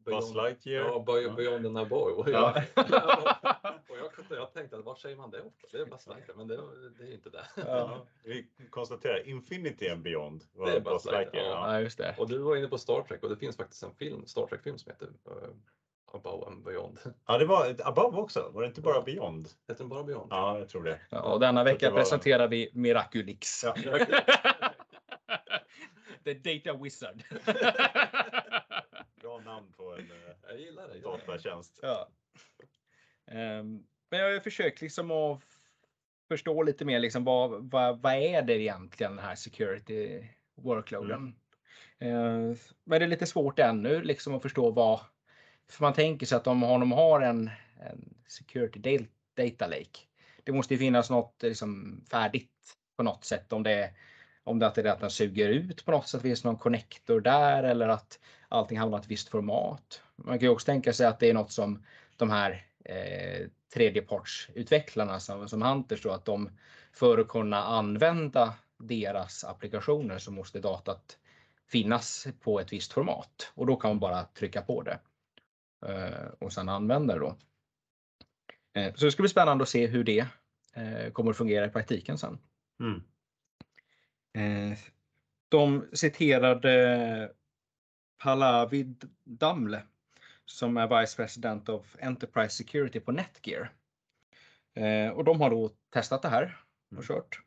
Buzz 0.04 0.34
Lightyear. 0.34 0.84
Ja, 0.84 1.04
Beyond, 1.06 1.36
Beyond 1.36 1.64
the 1.64 1.70
Naboy. 1.70 2.12
Och 2.12 2.28
Ja. 2.28 2.54
jag, 2.74 4.06
och 4.30 4.36
jag, 4.36 4.52
tänkte, 4.52 4.76
att, 4.76 4.84
vad 4.84 4.98
säger 4.98 5.16
man 5.16 5.30
det 5.30 5.40
ofta? 5.40 5.66
Det 5.72 5.78
är 5.78 5.86
Buzz 5.86 6.06
Lightyear, 6.06 6.36
men 6.36 6.48
det, 6.48 6.56
det 6.98 7.04
är 7.10 7.14
inte 7.14 7.30
det. 7.30 7.44
Ja, 7.56 8.06
vi 8.24 8.46
konstaterar 8.70 9.28
Infinity 9.28 9.88
and 9.88 10.02
Beyond 10.02 10.42
var 10.54 10.66
Det 10.66 10.72
är 10.76 10.80
Buzz 10.80 10.92
Buzz 10.92 11.04
Lightyear. 11.04 11.24
Lightyear, 11.24 11.50
Ja. 11.50 11.74
Ja, 11.74 11.80
just 11.80 11.98
det. 11.98 12.14
Och 12.18 12.28
du 12.28 12.38
var 12.38 12.56
inne 12.56 12.68
på 12.68 12.78
Star 12.78 13.02
Trek 13.02 13.22
och 13.22 13.28
det 13.30 13.36
finns 13.36 13.56
faktiskt 13.56 13.82
en 13.82 13.94
film, 13.94 14.26
Star 14.26 14.46
Trek-film 14.46 14.78
som 14.78 14.92
heter 14.92 15.06
uh, 15.06 15.48
Above 16.12 16.46
and 16.46 16.64
Beyond. 16.64 16.98
ja, 17.26 17.38
det 17.38 17.44
var 17.44 17.76
Above 17.84 18.16
också. 18.18 18.50
Var 18.54 18.62
det 18.62 18.68
inte 18.68 18.80
bara 18.80 19.02
Beyond? 19.02 19.48
Heter 19.68 19.78
den 19.82 19.88
bara 19.88 20.02
Beyond? 20.04 20.26
Ja, 20.30 20.58
jag 20.58 20.68
tror 20.68 20.82
det. 20.84 21.00
Ja, 21.10 21.20
och 21.32 21.40
denna 21.40 21.64
vecka 21.64 21.90
var- 21.90 21.96
presenterar 21.96 22.48
vi 22.48 22.70
Miraculix. 22.72 23.64
Ja. 23.64 23.74
The 26.24 26.34
Data 26.34 26.78
Wizard. 26.82 27.22
Namn 29.52 29.72
på 29.72 29.94
en 29.94 30.00
eh, 30.00 30.36
Jag 30.48 30.60
gillar 30.60 30.88
det. 30.88 30.98
Jag 30.98 31.18
datatjänst. 31.18 31.78
ja. 31.82 32.08
Ehm, 33.26 33.84
men 34.10 34.20
jag 34.20 34.32
har 34.32 34.40
försökt 34.40 34.80
liksom 34.80 35.10
att 35.10 35.40
förstå 36.28 36.62
lite 36.62 36.84
mer 36.84 37.00
liksom 37.00 37.24
vad, 37.24 37.70
vad, 37.70 38.02
vad 38.02 38.14
är 38.14 38.42
det 38.42 38.60
egentligen 38.60 39.16
den 39.16 39.24
här 39.24 39.34
security 39.34 40.28
workloaden? 40.54 41.36
Mm. 41.98 42.56
Men 42.84 43.00
det 43.00 43.04
är 43.04 43.08
lite 43.08 43.26
svårt 43.26 43.58
ännu 43.58 44.02
liksom 44.02 44.34
att 44.34 44.42
förstå 44.42 44.70
vad, 44.70 45.00
för 45.68 45.84
man 45.84 45.92
tänker 45.92 46.26
sig 46.26 46.36
att 46.36 46.46
om 46.46 46.60
de 46.60 46.92
har 46.92 47.20
en, 47.20 47.50
en 47.80 48.14
security 48.26 49.06
data 49.36 49.66
lake, 49.66 50.00
det 50.44 50.52
måste 50.52 50.74
ju 50.74 50.78
finnas 50.78 51.10
något 51.10 51.42
liksom 51.42 52.00
färdigt 52.10 52.76
på 52.96 53.02
något 53.02 53.24
sätt 53.24 53.52
om 53.52 53.62
det 53.62 53.72
är 53.72 53.90
om 54.44 54.58
det 54.58 54.78
är 54.78 54.84
att 54.84 55.00
den 55.00 55.10
suger 55.10 55.48
ut 55.48 55.84
på 55.84 55.90
något 55.90 56.08
sätt, 56.08 56.22
finns 56.22 56.44
någon 56.44 56.56
connector 56.56 57.20
där 57.20 57.62
eller 57.62 57.88
att 57.88 58.18
allting 58.48 58.78
hamnar 58.78 58.98
i 58.98 59.00
ett 59.00 59.10
visst 59.10 59.28
format. 59.28 60.02
Man 60.16 60.38
kan 60.38 60.46
ju 60.46 60.52
också 60.52 60.64
tänka 60.64 60.92
sig 60.92 61.06
att 61.06 61.20
det 61.20 61.30
är 61.30 61.34
något 61.34 61.52
som 61.52 61.84
de 62.16 62.30
här 62.30 62.66
eh, 62.84 63.46
tredjepartsutvecklarna 63.74 65.20
som, 65.20 65.48
som 65.48 65.62
Hunters 65.62 66.02
då, 66.02 66.10
att 66.10 66.24
de 66.24 66.50
för 66.92 67.18
att 67.18 67.28
kunna 67.28 67.62
använda 67.62 68.54
deras 68.78 69.44
applikationer 69.44 70.18
så 70.18 70.30
måste 70.30 70.60
datat 70.60 71.18
finnas 71.68 72.26
på 72.40 72.60
ett 72.60 72.72
visst 72.72 72.92
format 72.92 73.52
och 73.54 73.66
då 73.66 73.76
kan 73.76 73.90
man 73.90 73.98
bara 73.98 74.24
trycka 74.24 74.62
på 74.62 74.82
det 74.82 74.98
eh, 75.86 76.28
och 76.38 76.52
sedan 76.52 76.68
använda 76.68 77.14
det 77.14 77.20
då. 77.20 77.36
Eh, 78.74 78.94
så 78.94 79.04
det 79.04 79.12
ska 79.12 79.22
bli 79.22 79.28
spännande 79.28 79.62
att 79.62 79.68
se 79.68 79.86
hur 79.86 80.04
det 80.04 80.26
eh, 80.74 81.10
kommer 81.12 81.30
att 81.30 81.36
fungera 81.36 81.66
i 81.66 81.70
praktiken 81.70 82.18
sen. 82.18 82.38
Mm. 82.80 83.02
Eh, 84.34 84.78
de 85.48 85.88
citerade 85.92 87.32
Pallavi 88.22 88.94
Damle 89.24 89.82
som 90.44 90.76
är 90.76 91.00
Vice 91.00 91.16
President 91.16 91.68
of 91.68 91.96
Enterprise 92.00 92.56
Security 92.56 93.00
på 93.00 93.12
Netgear. 93.12 93.72
Eh, 94.74 95.08
och 95.08 95.24
de 95.24 95.40
har 95.40 95.50
då 95.50 95.70
testat 95.90 96.22
det 96.22 96.28
här 96.28 96.56
och 96.86 96.92
mm. 96.92 97.04
kört. 97.04 97.40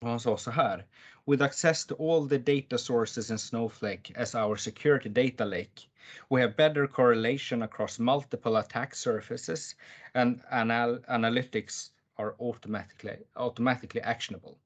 Och 0.00 0.08
han 0.08 0.20
sa 0.20 0.36
så 0.36 0.50
här. 0.50 0.86
With 1.26 1.42
access 1.42 1.86
to 1.86 1.94
all 1.98 2.28
the 2.28 2.38
data 2.38 2.78
sources 2.78 3.30
in 3.30 3.38
Snowflake 3.38 4.14
as 4.16 4.34
our 4.34 4.56
security 4.56 5.08
data 5.08 5.44
lake, 5.44 5.88
we 6.30 6.40
have 6.40 6.56
better 6.56 6.86
correlation 6.86 7.62
across 7.62 7.98
multiple 7.98 8.58
attack 8.58 8.94
surfaces 8.94 9.76
and 10.14 10.40
anal 10.50 10.98
analytics 11.08 11.92
are 12.16 12.34
automatically, 12.38 13.16
automatically 13.36 14.00
actionable. 14.00 14.58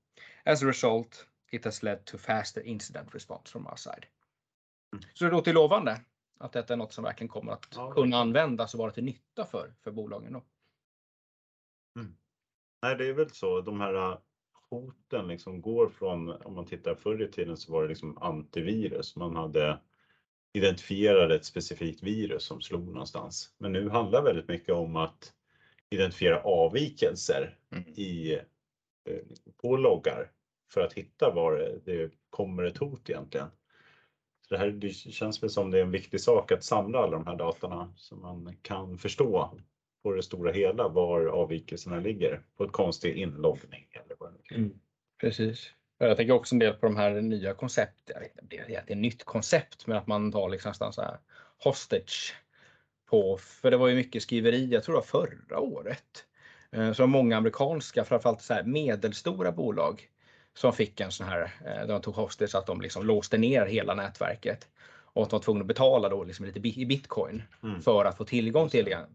As 0.46 0.62
a 0.62 0.66
result, 0.66 1.26
it 1.52 1.64
has 1.64 1.82
led 1.82 2.04
to 2.04 2.18
faster 2.18 2.66
incident 2.66 3.14
response 3.14 3.50
from 3.50 3.66
our 3.66 3.76
side. 3.76 4.06
Mm. 4.92 5.04
Så 5.14 5.24
det 5.24 5.30
låter 5.30 5.52
lovande 5.52 6.00
att 6.38 6.52
detta 6.52 6.72
är 6.72 6.76
något 6.76 6.92
som 6.92 7.04
verkligen 7.04 7.28
kommer 7.28 7.52
att 7.52 7.66
ja. 7.74 7.90
kunna 7.90 8.16
användas 8.16 8.74
och 8.74 8.78
vara 8.78 8.90
till 8.90 9.04
nytta 9.04 9.44
för, 9.44 9.74
för 9.80 9.90
bolagen. 9.90 10.32
Då. 10.32 10.44
Mm. 12.00 12.16
Nej, 12.82 12.96
det 12.96 13.08
är 13.08 13.12
väl 13.12 13.30
så. 13.30 13.60
De 13.60 13.80
här 13.80 13.94
äh, 13.94 14.18
hoten 14.70 15.28
liksom 15.28 15.60
går 15.60 15.88
från, 15.88 16.30
om 16.30 16.54
man 16.54 16.66
tittar 16.66 16.94
förr 16.94 17.22
i 17.22 17.30
tiden 17.30 17.56
så 17.56 17.72
var 17.72 17.82
det 17.82 17.88
liksom 17.88 18.18
antivirus. 18.18 19.16
Man 19.16 19.36
hade 19.36 19.80
identifierat 20.52 21.30
ett 21.30 21.44
specifikt 21.44 22.02
virus 22.02 22.44
som 22.44 22.60
slog 22.60 22.86
någonstans. 22.88 23.54
Men 23.58 23.72
nu 23.72 23.88
handlar 23.88 24.22
väldigt 24.22 24.48
mycket 24.48 24.74
om 24.74 24.96
att 24.96 25.32
identifiera 25.90 26.42
avvikelser 26.42 27.58
mm. 27.70 27.84
i, 27.88 28.34
eh, 29.04 29.20
på 29.62 29.76
loggar 29.76 30.30
för 30.70 30.80
att 30.80 30.92
hitta 30.92 31.30
var 31.30 31.80
det 31.84 32.10
kommer 32.30 32.62
ett 32.62 32.78
hot 32.78 33.10
egentligen. 33.10 33.46
Så 34.48 34.54
det, 34.54 34.58
här, 34.58 34.70
det 34.70 34.90
känns 34.90 35.42
väl 35.42 35.50
som 35.50 35.70
det 35.70 35.78
är 35.78 35.82
en 35.82 35.90
viktig 35.90 36.20
sak 36.20 36.52
att 36.52 36.64
samla 36.64 36.98
alla 36.98 37.10
de 37.10 37.26
här 37.26 37.36
datorna 37.36 37.92
så 37.96 38.16
man 38.16 38.56
kan 38.62 38.98
förstå 38.98 39.58
på 40.02 40.12
det 40.12 40.22
stora 40.22 40.52
hela 40.52 40.88
var 40.88 41.26
avvikelserna 41.26 42.00
ligger 42.00 42.42
på 42.56 42.64
ett 42.64 42.72
konstig 42.72 43.16
inloggning. 43.16 43.86
Eller 43.92 44.16
vad 44.18 44.32
det 44.32 44.54
mm, 44.54 44.80
precis. 45.20 45.70
Jag 45.98 46.16
tänker 46.16 46.34
också 46.34 46.54
en 46.54 46.58
del 46.58 46.74
på 46.74 46.86
de 46.86 46.96
här 46.96 47.20
nya 47.20 47.54
koncepten. 47.54 48.22
Det 48.42 48.58
är 48.58 48.84
ett 48.86 48.98
nytt 48.98 49.24
koncept, 49.24 49.86
men 49.86 49.96
att 49.96 50.06
man 50.06 50.32
tar 50.32 50.48
liksom 50.48 50.70
nästan 50.70 50.92
så 50.92 51.02
här 51.02 51.18
hostage 51.58 52.34
på, 53.06 53.36
för 53.36 53.70
det 53.70 53.76
var 53.76 53.88
ju 53.88 53.94
mycket 53.94 54.22
skriveri, 54.22 54.66
jag 54.66 54.84
tror 54.84 54.94
det 54.94 54.98
var 54.98 55.26
förra 55.26 55.60
året. 55.60 56.26
Eh, 56.72 56.92
så 56.92 57.06
många 57.06 57.36
amerikanska, 57.36 58.04
framförallt 58.04 58.42
så 58.42 58.54
här 58.54 58.64
medelstora 58.64 59.52
bolag 59.52 60.08
som 60.56 60.72
fick 60.72 61.00
en 61.00 61.12
sån 61.12 61.26
här, 61.26 61.52
eh, 61.66 61.86
de 61.86 62.02
tog 62.02 62.14
hostage 62.14 62.50
så 62.50 62.58
att 62.58 62.66
de 62.66 62.80
liksom 62.80 63.06
låste 63.06 63.38
ner 63.38 63.66
hela 63.66 63.94
nätverket 63.94 64.68
och 65.02 65.22
att 65.22 65.30
de 65.30 65.36
var 65.36 65.42
tvungna 65.42 65.60
att 65.60 65.66
betala 65.66 66.08
då 66.08 66.24
liksom 66.24 66.46
lite 66.46 66.68
i 66.68 66.86
bitcoin 66.86 67.42
mm. 67.62 67.82
för 67.82 68.04
att 68.04 68.16
få 68.16 68.24
tillgång 68.24 68.68
till 68.68 68.84
det. 68.84 69.06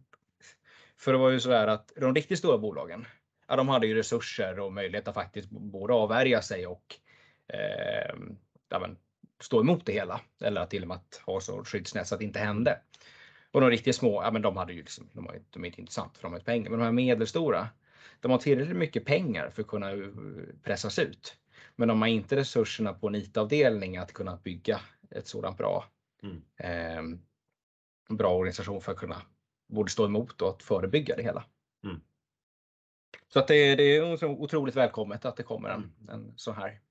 För 0.97 1.11
det 1.11 1.17
var 1.17 1.29
ju 1.29 1.39
så 1.39 1.51
här 1.51 1.67
att 1.67 1.91
de 1.95 2.15
riktigt 2.15 2.39
stora 2.39 2.57
bolagen, 2.57 3.05
ja, 3.47 3.55
de 3.55 3.69
hade 3.69 3.87
ju 3.87 3.95
resurser 3.95 4.59
och 4.59 4.73
möjlighet 4.73 5.07
att 5.07 5.13
faktiskt 5.13 5.49
både 5.49 5.93
avvärja 5.93 6.41
sig 6.41 6.67
och 6.67 6.95
eh, 7.53 8.15
men, 8.69 8.97
stå 9.39 9.59
emot 9.59 9.85
det 9.85 9.93
hela 9.93 10.21
eller 10.41 10.65
till 10.65 10.81
och 10.81 10.87
med 10.87 10.97
att 10.97 11.21
ha 11.25 11.41
så 11.41 11.63
skyddsnät 11.63 12.07
så 12.07 12.15
att 12.15 12.19
det 12.19 12.25
inte 12.25 12.39
hände. 12.39 12.79
Och 13.51 13.61
de 13.61 13.69
riktigt 13.69 13.95
små, 13.95 14.23
ja 14.23 14.31
men 14.31 14.41
de 14.41 14.57
hade 14.57 14.73
ju 14.73 14.79
liksom, 14.79 15.09
de, 15.13 15.25
har, 15.25 15.41
de 15.49 15.63
är 15.63 15.67
inte 15.67 15.81
intressant 15.81 16.17
för 16.17 16.23
de 16.23 16.31
har 16.31 16.39
inte 16.39 16.45
pengar. 16.45 16.69
Men 16.69 16.79
de 16.79 16.85
här 16.85 16.91
medelstora, 16.91 17.67
de 18.21 18.31
har 18.31 18.37
tillräckligt 18.37 18.77
mycket 18.77 19.05
pengar 19.05 19.49
för 19.49 19.61
att 19.61 19.67
kunna 19.67 19.91
eh, 19.91 20.09
pressas 20.63 20.99
ut. 20.99 21.37
Men 21.75 21.87
de 21.87 22.01
har 22.01 22.07
inte 22.07 22.35
resurserna 22.35 22.93
på 22.93 23.07
en 23.07 23.15
IT-avdelning 23.15 23.97
att 23.97 24.13
kunna 24.13 24.35
bygga 24.43 24.81
ett 25.09 25.27
sådant 25.27 25.57
bra, 25.57 25.85
mm. 26.23 26.43
eh, 26.57 27.17
bra 28.15 28.35
organisation 28.35 28.81
för 28.81 28.91
att 28.91 28.97
kunna 28.97 29.21
både 29.67 29.89
stå 29.89 30.05
emot 30.05 30.41
och 30.41 30.49
att 30.49 30.63
förebygga 30.63 31.15
det 31.15 31.23
hela. 31.23 31.45
Mm. 31.83 32.01
Så 33.33 33.39
att 33.39 33.47
det, 33.47 33.75
det, 33.75 33.83
är 33.83 34.25
otroligt 34.25 34.75
välkommet 34.75 35.25
att 35.25 35.37
det 35.37 35.43
kommer 35.43 35.69
en, 35.69 35.93
mm. 36.01 36.09
en 36.09 36.33
sån 36.35 36.55
här 36.55 36.81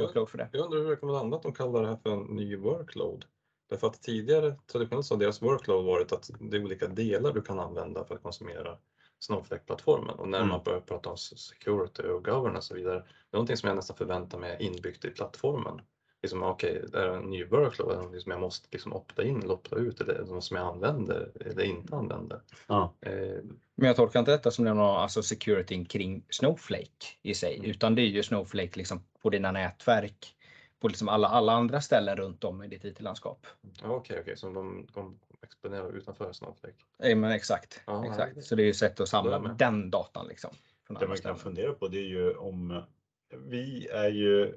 workload 0.00 0.28
för 0.28 0.38
det. 0.38 0.48
Jag 0.52 0.64
undrar 0.64 0.78
hur 0.78 0.90
det 0.90 0.96
kommer 0.96 1.12
landa 1.12 1.36
att 1.36 1.42
de 1.42 1.52
kallar 1.52 1.82
det 1.82 1.88
här 1.88 1.96
för 1.96 2.10
en 2.10 2.22
ny 2.22 2.56
workload. 2.56 3.24
Därför 3.68 3.86
att 3.86 4.02
tidigare 4.02 4.56
traditionellt 4.66 5.10
har 5.10 5.16
deras 5.16 5.42
workload 5.42 5.84
varit 5.84 6.12
att 6.12 6.30
det 6.40 6.56
är 6.56 6.64
olika 6.64 6.86
delar 6.86 7.32
du 7.32 7.42
kan 7.42 7.58
använda 7.58 8.04
för 8.04 8.14
att 8.14 8.22
konsumera 8.22 8.78
Snowflake-plattformen 9.18 10.14
och 10.14 10.28
när 10.28 10.38
mm. 10.38 10.48
man 10.48 10.62
börjar 10.64 10.80
prata 10.80 11.10
om 11.10 11.16
security 11.16 12.02
och 12.02 12.24
governance 12.24 12.56
och 12.56 12.64
så 12.64 12.74
vidare, 12.74 12.94
det 12.94 13.00
är 13.00 13.36
någonting 13.36 13.56
som 13.56 13.66
jag 13.66 13.76
nästan 13.76 13.96
förväntar 13.96 14.38
mig 14.38 14.56
inbyggt 14.60 15.04
i 15.04 15.10
plattformen. 15.10 15.80
Liksom, 16.22 16.42
Okej, 16.42 16.76
okay, 16.76 16.88
det 16.88 16.98
är 16.98 17.08
en 17.08 17.30
ny 17.30 17.44
workload, 17.44 17.92
är 17.92 17.96
någonting 17.96 18.20
som 18.20 18.32
jag 18.32 18.40
måste 18.40 18.68
liksom 18.72 18.92
opta 18.92 19.24
in 19.24 19.42
eller 19.42 19.54
opta 19.54 19.76
ut 19.76 20.00
eller 20.00 20.24
något 20.24 20.44
som 20.44 20.56
jag 20.56 20.66
använder 20.66 21.30
eller 21.40 21.62
inte 21.62 21.96
använder. 21.96 22.40
Ja. 22.66 22.94
Eh, 23.00 23.42
men 23.74 23.86
jag 23.86 23.96
tolkar 23.96 24.20
inte 24.20 24.30
detta 24.30 24.50
som 24.50 24.64
någon 24.64 24.78
alltså 24.78 25.22
security 25.22 25.84
kring 25.84 26.24
Snowflake 26.30 27.06
i 27.22 27.34
sig, 27.34 27.58
mm. 27.58 27.70
utan 27.70 27.94
det 27.94 28.02
är 28.02 28.06
ju 28.06 28.22
Snowflake 28.22 28.78
liksom 28.78 29.02
på 29.22 29.30
dina 29.30 29.52
nätverk 29.52 30.36
på 30.80 30.88
liksom 30.88 31.08
alla, 31.08 31.28
alla 31.28 31.52
andra 31.52 31.80
ställen 31.80 32.16
runt 32.16 32.44
om 32.44 32.62
i 32.62 32.68
ditt 32.68 32.84
IT-landskap. 32.84 33.46
Okej, 33.82 33.90
okay, 33.90 34.20
okay, 34.20 34.36
så 34.36 34.50
de, 34.50 34.86
de 34.94 35.18
exponerar 35.46 35.96
utanför 35.96 36.32
Snowflake? 36.32 36.76
Ja, 36.98 37.16
men 37.16 37.30
exakt. 37.30 37.82
Aha, 37.86 38.06
exakt. 38.06 38.44
Så 38.44 38.54
det 38.54 38.62
är 38.62 38.66
ju 38.66 38.74
sätt 38.74 39.00
att 39.00 39.08
samla 39.08 39.38
den 39.38 39.90
datan. 39.90 40.26
Liksom, 40.28 40.50
det 40.88 41.06
man 41.06 41.16
kan 41.16 41.38
fundera 41.38 41.72
på 41.72 41.88
det 41.88 41.98
är 41.98 42.08
ju 42.08 42.34
om 42.34 42.82
vi 43.30 43.88
är 43.88 44.08
ju 44.08 44.54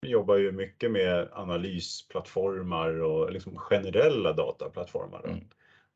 vi 0.00 0.10
jobbar 0.10 0.36
ju 0.36 0.52
mycket 0.52 0.90
med 0.90 1.28
analysplattformar 1.32 3.02
och 3.02 3.32
liksom 3.32 3.56
generella 3.56 4.32
dataplattformar. 4.32 5.24
Mm. 5.24 5.44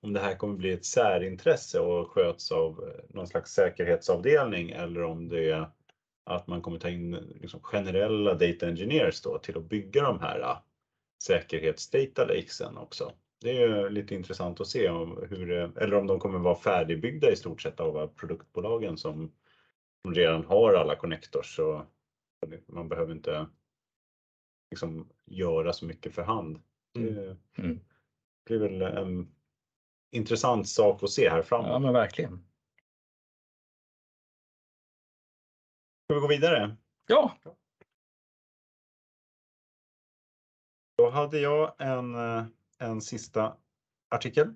Om 0.01 0.13
det 0.13 0.21
här 0.21 0.35
kommer 0.35 0.55
bli 0.55 0.73
ett 0.73 0.85
särintresse 0.85 1.81
och 1.81 2.11
sköts 2.11 2.53
av 2.53 2.93
någon 3.09 3.27
slags 3.27 3.53
säkerhetsavdelning 3.53 4.71
eller 4.71 5.03
om 5.03 5.29
det 5.29 5.51
är 5.51 5.71
att 6.25 6.47
man 6.47 6.63
kommer 6.63 6.79
ta 6.79 6.89
in 6.89 7.11
liksom 7.41 7.61
generella 7.63 8.35
data 8.35 8.67
engineers 8.67 9.21
då 9.21 9.39
till 9.39 9.57
att 9.57 9.69
bygga 9.69 10.03
de 10.03 10.21
här 10.21 10.41
äh, 10.41 10.59
säkerhetsdata 11.25 12.25
lakesen 12.25 12.77
också. 12.77 13.13
Det 13.41 13.63
är 13.63 13.91
lite 13.91 14.15
intressant 14.15 14.61
att 14.61 14.67
se 14.67 14.89
om 14.89 15.27
hur, 15.31 15.51
eller 15.51 15.95
om 15.95 16.07
de 16.07 16.21
kommer 16.21 16.39
vara 16.39 16.55
färdigbyggda 16.55 17.31
i 17.31 17.37
stort 17.37 17.63
sett 17.63 17.81
av 17.81 18.09
produktbolagen 18.09 18.97
som, 18.97 19.33
som 20.03 20.15
redan 20.15 20.45
har 20.45 20.75
alla 20.75 20.97
connectors. 20.97 21.57
Så 21.57 21.87
man 22.67 22.89
behöver 22.89 23.13
inte 23.13 23.47
liksom 24.71 25.09
göra 25.25 25.73
så 25.73 25.87
mycket 25.87 26.15
för 26.15 26.23
hand. 26.23 26.63
Mm. 26.97 27.15
Det 27.15 27.63
mm. 27.63 27.81
blir 28.47 28.59
väl 28.59 28.83
en 28.83 29.35
intressant 30.11 30.69
sak 30.69 31.03
att 31.03 31.11
se 31.11 31.31
här 31.31 31.43
framåt. 31.43 31.69
Ja 31.69 31.79
men 31.79 31.93
verkligen. 31.93 32.45
Ska 36.05 36.15
vi 36.15 36.21
gå 36.21 36.29
vidare? 36.29 36.77
Ja. 37.07 37.39
Då 40.97 41.11
hade 41.11 41.39
jag 41.39 41.75
en, 41.79 42.15
eh, 42.15 42.45
en 42.79 43.01
sista 43.01 43.57
artikel. 44.09 44.55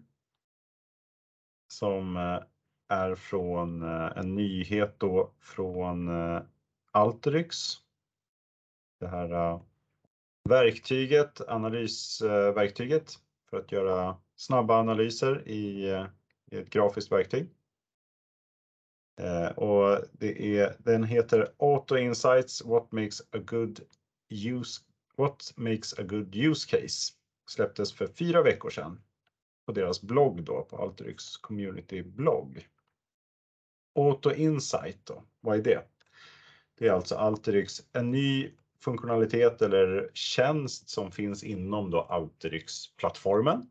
Som 1.68 2.16
eh, 2.16 2.42
är 2.88 3.14
från 3.14 3.82
eh, 3.82 4.12
en 4.16 4.34
nyhet 4.34 5.00
då 5.00 5.32
från 5.40 6.08
eh, 6.08 6.42
Alteryx. 6.90 7.58
Det 9.00 9.08
här 9.08 9.60
verktyget, 10.48 11.40
analysverktyget 11.40 13.12
för 13.50 13.56
att 13.56 13.72
göra 13.72 14.16
snabba 14.36 14.80
analyser 14.80 15.48
i, 15.48 15.86
i 16.50 16.56
ett 16.56 16.70
grafiskt 16.70 17.12
verktyg. 17.12 17.48
Och 19.56 19.98
det 20.12 20.58
är, 20.58 20.76
den 20.78 21.04
heter 21.04 21.52
Auto 21.58 21.96
Insights 21.96 22.64
What 22.64 22.92
makes 22.92 23.20
a 23.20 23.38
good 23.38 23.80
use 24.30 24.82
What 25.16 25.52
makes 25.56 25.98
a 25.98 26.02
good 26.02 26.34
use 26.34 26.66
case. 26.66 27.12
Släpptes 27.46 27.92
för 27.92 28.06
fyra 28.06 28.42
veckor 28.42 28.70
sedan 28.70 29.02
på 29.66 29.72
deras 29.72 30.02
blogg 30.02 30.44
då 30.44 30.62
på 30.62 30.76
Alteryx 30.76 31.36
community 31.36 32.02
blogg. 32.02 32.68
Auto 33.98 34.32
Insight 34.32 35.06
då, 35.06 35.24
vad 35.40 35.58
är 35.58 35.62
det? 35.62 35.82
Det 36.78 36.88
är 36.88 36.92
alltså 36.92 37.14
Alteryx, 37.14 37.82
en 37.92 38.10
ny 38.10 38.50
funktionalitet 38.80 39.62
eller 39.62 40.10
tjänst 40.14 40.88
som 40.88 41.10
finns 41.10 41.44
inom 41.44 41.90
då 41.90 42.00
Alteryx-plattformen. 42.00 43.70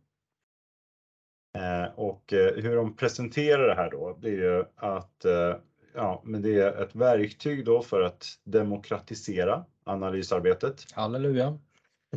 Eh, 1.58 1.94
och 1.96 2.34
eh, 2.34 2.56
hur 2.56 2.76
de 2.76 2.96
presenterar 2.96 3.68
det 3.68 3.76
här 3.76 3.92
då, 3.92 4.18
det 4.22 4.30
är 4.30 4.34
ju 4.34 4.66
att 4.76 5.26
eh, 5.26 5.56
ja, 5.94 6.22
men 6.26 6.42
det 6.42 6.60
är 6.60 6.84
ett 6.84 6.96
verktyg 6.96 7.66
då 7.66 7.82
för 7.82 8.02
att 8.02 8.26
demokratisera 8.44 9.66
analysarbetet. 9.84 10.92
Halleluja. 10.92 11.60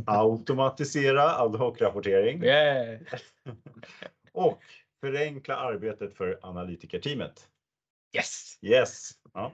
Automatisera 0.06 1.22
ad 1.22 1.56
hoc-rapportering. 1.56 2.42
Yeah. 2.42 3.00
och 4.32 4.62
förenkla 5.00 5.56
arbetet 5.56 6.14
för 6.14 6.38
analytikerteamet. 6.42 7.48
Yes. 8.16 8.58
Yes. 8.62 9.10
Ja. 9.32 9.52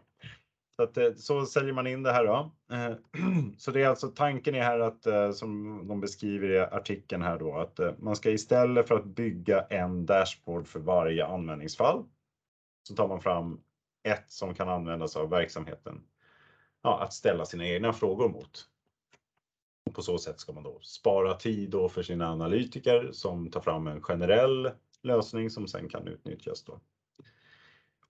Så, 0.77 0.83
att, 0.83 0.97
eh, 0.97 1.15
så 1.17 1.47
säljer 1.47 1.73
man 1.73 1.87
in 1.87 2.03
det 2.03 2.13
här 2.13 2.25
då. 2.25 2.51
Eh, 2.73 2.95
så 3.59 3.71
det 3.71 3.83
är 3.83 3.89
alltså 3.89 4.09
tanken 4.09 4.55
är 4.55 4.63
här 4.63 4.79
att 4.79 5.07
eh, 5.07 5.33
som 5.33 5.83
de 5.89 6.01
beskriver 6.01 6.49
i 6.49 6.59
artikeln 6.59 7.23
här 7.23 7.39
då 7.39 7.57
att 7.57 7.81
man 7.99 8.17
ska 8.17 8.31
istället 8.31 8.89
för 8.89 8.95
att 8.95 9.05
bygga 9.05 9.61
en 9.61 10.07
dashboard 10.07 10.67
för 10.67 10.81
varje 10.81 11.27
användningsfall 11.27 12.05
så 12.89 12.95
tar 12.95 13.09
man 13.09 13.21
fram 13.21 13.61
ett 14.03 14.31
som 14.31 14.55
kan 14.55 14.69
användas 14.69 15.17
av 15.17 15.31
verksamheten 15.31 16.03
ja, 16.83 17.03
att 17.03 17.13
ställa 17.13 17.45
sina 17.45 17.67
egna 17.67 17.93
frågor 17.93 18.29
mot. 18.29 18.70
Och 19.91 19.97
på 19.97 20.03
så 20.03 20.19
sätt 20.19 20.41
ska 20.41 20.53
man 20.53 20.63
då 20.63 20.79
spara 20.83 21.35
tid 21.35 21.71
då 21.71 21.89
för 21.89 22.03
sina 22.03 22.33
analytiker 22.33 23.09
som 23.13 23.51
tar 23.51 23.61
fram 23.61 23.87
en 23.87 24.01
generell 24.01 24.71
lösning 25.03 25.51
som 25.51 25.69
sen 25.69 25.89
kan 25.89 26.09
utnyttjas. 26.09 26.65
Då. 26.65 26.81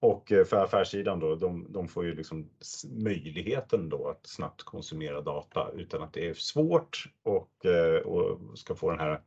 Och 0.00 0.32
eh, 0.32 0.44
för 0.44 0.56
affärssidan 0.56 1.18
då, 1.20 1.34
de, 1.34 1.72
de 1.72 1.88
får 1.88 2.04
ju 2.04 2.14
liksom 2.14 2.50
möjligheten 2.84 3.88
då 3.88 4.08
att 4.08 4.26
snabbt 4.26 4.62
konsumera 4.62 5.20
data 5.20 5.70
utan 5.74 6.02
att 6.02 6.12
det 6.12 6.28
är 6.28 6.34
svårt 6.34 7.04
och, 7.22 7.66
eh, 7.66 8.00
och 8.00 8.58
ska 8.58 8.74
få 8.74 8.90
den 8.90 9.00
här 9.00 9.20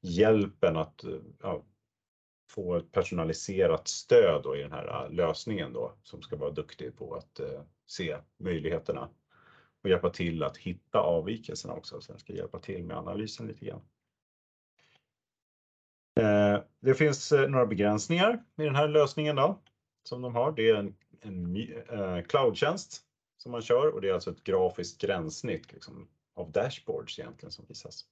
hjälpen 0.00 0.76
att 0.76 1.04
ja, 1.42 1.62
få 2.50 2.76
ett 2.76 2.92
personaliserat 2.92 3.88
stöd 3.88 4.42
då 4.42 4.56
i 4.56 4.62
den 4.62 4.72
här 4.72 5.04
eh, 5.04 5.10
lösningen 5.10 5.72
då 5.72 5.94
som 6.02 6.22
ska 6.22 6.36
vara 6.36 6.50
duktig 6.50 6.96
på 6.96 7.14
att 7.14 7.40
se 7.86 8.16
möjligheterna 8.38 9.08
och 9.84 9.90
hjälpa 9.90 10.10
till 10.10 10.42
att 10.42 10.56
hitta 10.56 10.98
avvikelserna 10.98 11.74
också. 11.74 12.00
Sen 12.00 12.18
ska 12.18 12.32
hjälpa 12.32 12.58
till 12.58 12.84
med 12.84 12.96
analysen 12.96 13.46
lite 13.46 13.64
grann. 13.64 13.80
Eh, 16.20 16.62
det 16.80 16.94
finns 16.94 17.32
eh, 17.32 17.48
några 17.48 17.66
begränsningar 17.66 18.44
i 18.56 18.62
den 18.62 18.74
här 18.74 18.88
lösningen 18.88 19.36
då 19.36 19.62
som 20.08 20.22
de 20.22 20.34
har. 20.34 20.52
Det 20.52 20.70
är 20.70 20.74
en, 20.74 20.94
en 21.20 21.56
uh, 21.56 22.22
cloudtjänst 22.22 23.02
som 23.36 23.52
man 23.52 23.62
kör 23.62 23.94
och 23.94 24.00
det 24.00 24.08
är 24.08 24.14
alltså 24.14 24.30
ett 24.30 24.44
grafiskt 24.44 25.00
gränssnitt 25.00 25.72
liksom, 25.72 26.08
av 26.34 26.52
dashboards 26.52 27.18
egentligen 27.18 27.52
som 27.52 27.64
visas. 27.68 28.04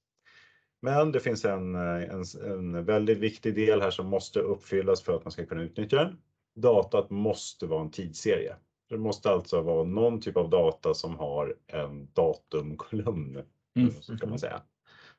Men 0.81 1.11
det 1.11 1.19
finns 1.19 1.45
en, 1.45 1.75
en, 1.75 2.23
en, 2.43 2.85
väldigt 2.85 3.17
viktig 3.17 3.55
del 3.55 3.81
här 3.81 3.91
som 3.91 4.07
måste 4.07 4.39
uppfyllas 4.39 5.01
för 5.03 5.15
att 5.15 5.25
man 5.25 5.31
ska 5.31 5.45
kunna 5.45 5.61
utnyttja 5.61 5.97
den. 5.97 6.17
Datat 6.55 7.09
måste 7.09 7.65
vara 7.65 7.81
en 7.81 7.91
tidsserie. 7.91 8.55
Det 8.89 8.97
måste 8.97 9.29
alltså 9.29 9.61
vara 9.61 9.83
någon 9.83 10.21
typ 10.21 10.37
av 10.37 10.49
data 10.49 10.93
som 10.93 11.15
har 11.15 11.55
en 11.67 12.07
datumkolumn. 12.13 13.41
Mm. 13.75 14.19
Kan 14.19 14.29
man 14.29 14.39
säga. 14.39 14.61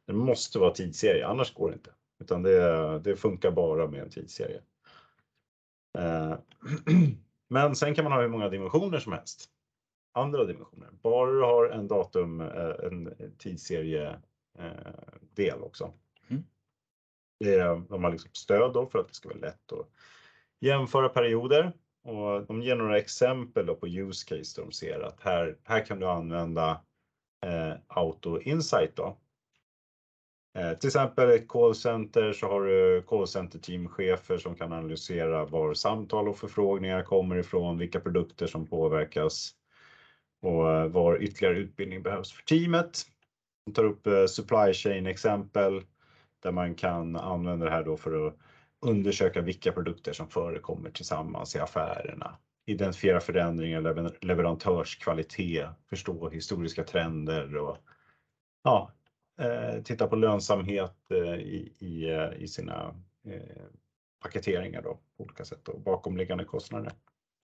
Det 0.07 0.13
måste 0.13 0.59
vara 0.59 0.71
tidsserie, 0.71 1.27
annars 1.27 1.55
går 1.55 1.69
det 1.71 1.75
inte. 1.75 1.91
Utan 2.21 2.43
det, 2.43 2.99
det 2.99 3.17
funkar 3.17 3.51
bara 3.51 3.87
med 3.87 4.03
en 4.03 4.11
tidsserie. 4.11 4.61
Eh, 5.99 6.35
men 7.49 7.77
sen 7.77 7.95
kan 7.95 8.05
man 8.05 8.13
ha 8.13 8.21
hur 8.21 8.29
många 8.29 8.49
dimensioner 8.49 8.99
som 8.99 9.13
helst. 9.13 9.51
Andra 10.13 10.45
dimensioner. 10.45 10.89
Bara 11.03 11.33
du 11.33 11.41
har 11.41 11.69
en 11.69 11.89
datum, 11.89 12.41
eh, 12.41 12.75
en 12.83 13.15
tidsserie 13.39 14.19
eh, 14.59 14.71
del 15.35 15.63
också. 15.63 15.93
Mm. 16.29 16.45
Det 17.41 17.55
är, 17.55 17.83
de 17.89 18.05
har 18.05 18.11
liksom 18.11 18.31
stöd 18.33 18.73
då 18.73 18.87
för 18.87 18.99
att 18.99 19.09
det 19.09 19.15
ska 19.15 19.29
vara 19.29 19.39
lätt 19.39 19.73
att 19.73 19.89
jämföra 20.61 21.09
perioder 21.09 21.73
och 22.05 22.47
de 22.47 22.63
ger 22.63 22.77
några 22.77 22.99
exempel 22.99 23.67
på 23.67 23.89
use 23.89 24.27
case 24.29 24.61
där 24.61 24.67
de 24.67 24.73
ser 24.73 25.01
att 25.01 25.21
här, 25.21 25.57
här 25.65 25.85
kan 25.85 26.01
du 26.01 26.07
använda 26.07 26.81
eh, 27.47 27.73
Auto 27.87 28.41
Insight 28.41 28.97
då. 28.97 29.19
Eh, 30.59 30.73
till 30.79 30.89
exempel 30.89 31.31
ett 31.31 31.49
callcenter 31.49 32.33
så 32.33 32.47
har 32.47 32.63
du 32.63 33.03
callcenter 33.03 33.59
teamchefer 33.59 34.39
som 34.39 34.55
kan 34.55 34.73
analysera 34.73 35.45
var 35.45 35.75
samtal 35.75 36.29
och 36.29 36.39
förfrågningar 36.39 37.03
kommer 37.03 37.37
ifrån, 37.37 37.79
vilka 37.79 38.01
produkter 38.01 38.47
som 38.47 38.67
påverkas 38.67 39.55
och 40.43 40.73
eh, 40.73 40.87
var 40.87 41.23
ytterligare 41.23 41.59
utbildning 41.59 42.03
behövs 42.03 42.33
för 42.33 42.43
teamet. 42.43 43.03
De 43.67 43.73
tar 43.73 43.85
upp 43.85 44.07
eh, 44.07 44.27
supply 44.27 44.73
chain 44.73 45.07
exempel 45.07 45.83
där 46.43 46.53
man 46.53 46.75
kan 46.75 47.17
använda 47.17 47.65
det 47.65 47.71
här 47.71 47.85
då 47.85 47.97
för 47.97 48.27
att 48.27 48.37
undersöka 48.85 49.41
vilka 49.41 49.73
produkter 49.73 50.13
som 50.13 50.29
förekommer 50.29 50.91
tillsammans 50.91 51.57
i 51.57 51.59
affärerna. 51.59 52.39
Identifiera 52.67 53.21
förändringar, 53.21 54.25
leverantörskvalitet, 54.25 55.69
förstå 55.91 56.29
historiska 56.29 56.85
trender 56.85 57.57
och 57.57 57.77
ja, 58.63 58.93
eh, 59.41 59.83
titta 59.83 60.07
på 60.07 60.17
lönsamhet 60.17 60.97
eh, 61.11 61.35
i, 61.35 61.73
i, 61.79 62.11
eh, 62.11 62.33
i 62.37 62.49
sina 62.49 62.95
eh, 63.25 63.65
paketeringar 64.23 64.83
då, 64.83 64.99
på 65.17 65.23
olika 65.23 65.45
sätt 65.45 65.69
och 65.69 65.81
bakomliggande 65.81 66.45
kostnader. 66.45 66.93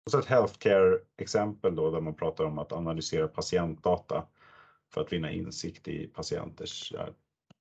Och 0.04 0.10
så 0.10 0.18
ett 0.18 0.26
healthcare 0.26 0.98
exempel 1.18 1.74
då 1.74 1.90
där 1.90 2.00
man 2.00 2.14
pratar 2.14 2.44
om 2.44 2.58
att 2.58 2.72
analysera 2.72 3.28
patientdata 3.28 4.26
för 4.94 5.00
att 5.00 5.12
vinna 5.12 5.30
insikt 5.30 5.88
i 5.88 6.06
patienters, 6.06 6.92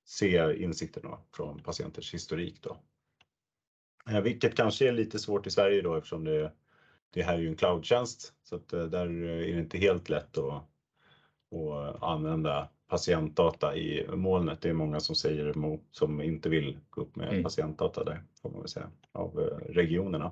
se 0.05 0.63
insikterna 0.63 1.17
från 1.35 1.63
patienters 1.63 2.13
historik 2.13 2.61
då. 2.61 2.77
Eh, 4.09 4.21
vilket 4.21 4.55
kanske 4.55 4.87
är 4.87 4.91
lite 4.91 5.19
svårt 5.19 5.47
i 5.47 5.51
Sverige 5.51 5.81
då 5.81 5.95
eftersom 5.95 6.23
det, 6.23 6.51
det 7.09 7.23
här 7.23 7.33
är 7.33 7.39
ju 7.39 7.47
en 7.47 7.55
cloudtjänst 7.55 8.33
så 8.43 8.55
att 8.55 8.73
eh, 8.73 8.83
där 8.83 9.07
är 9.07 9.37
det 9.37 9.59
inte 9.59 9.77
helt 9.77 10.09
lätt 10.09 10.37
att, 10.37 10.63
att 11.51 12.03
använda 12.03 12.69
patientdata 12.87 13.75
i 13.75 14.07
molnet. 14.07 14.61
Det 14.61 14.69
är 14.69 14.73
många 14.73 14.99
som 14.99 15.15
säger 15.15 15.49
emot, 15.49 15.81
som 15.91 16.21
inte 16.21 16.49
vill 16.49 16.79
gå 16.89 17.01
upp 17.01 17.15
med 17.15 17.29
mm. 17.29 17.43
patientdata 17.43 18.03
där 18.03 18.23
får 18.41 18.49
man 18.49 18.59
väl 18.59 18.69
säga 18.69 18.91
av 19.11 19.39
eh, 19.39 19.73
regionerna. 19.73 20.31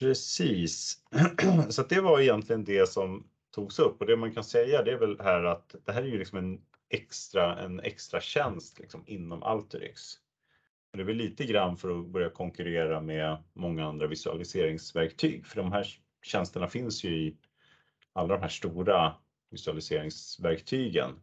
Precis, 0.00 1.02
så 1.68 1.82
det 1.82 2.00
var 2.00 2.20
egentligen 2.20 2.64
det 2.64 2.88
som 2.88 3.26
togs 3.50 3.78
upp 3.78 4.00
och 4.00 4.06
det 4.06 4.16
man 4.16 4.34
kan 4.34 4.44
säga 4.44 4.82
det 4.82 4.92
är 4.92 4.98
väl 4.98 5.20
här 5.20 5.44
att 5.44 5.74
det 5.84 5.92
här 5.92 6.02
är 6.02 6.06
ju 6.06 6.18
liksom 6.18 6.38
en 6.38 6.60
extra, 6.88 7.58
en 7.58 7.80
extra 7.80 8.20
tjänst 8.20 8.78
liksom 8.78 9.04
inom 9.06 9.42
Alteryx. 9.42 10.20
Det 10.92 11.00
är 11.00 11.04
väl 11.04 11.16
lite 11.16 11.44
grann 11.44 11.76
för 11.76 12.00
att 12.00 12.06
börja 12.06 12.30
konkurrera 12.30 13.00
med 13.00 13.42
många 13.52 13.86
andra 13.86 14.06
visualiseringsverktyg 14.06 15.46
för 15.46 15.56
de 15.56 15.72
här 15.72 15.86
tjänsterna 16.22 16.68
finns 16.68 17.04
ju 17.04 17.16
i 17.16 17.36
alla 18.12 18.34
de 18.34 18.42
här 18.42 18.48
stora 18.48 19.14
visualiseringsverktygen. 19.50 21.20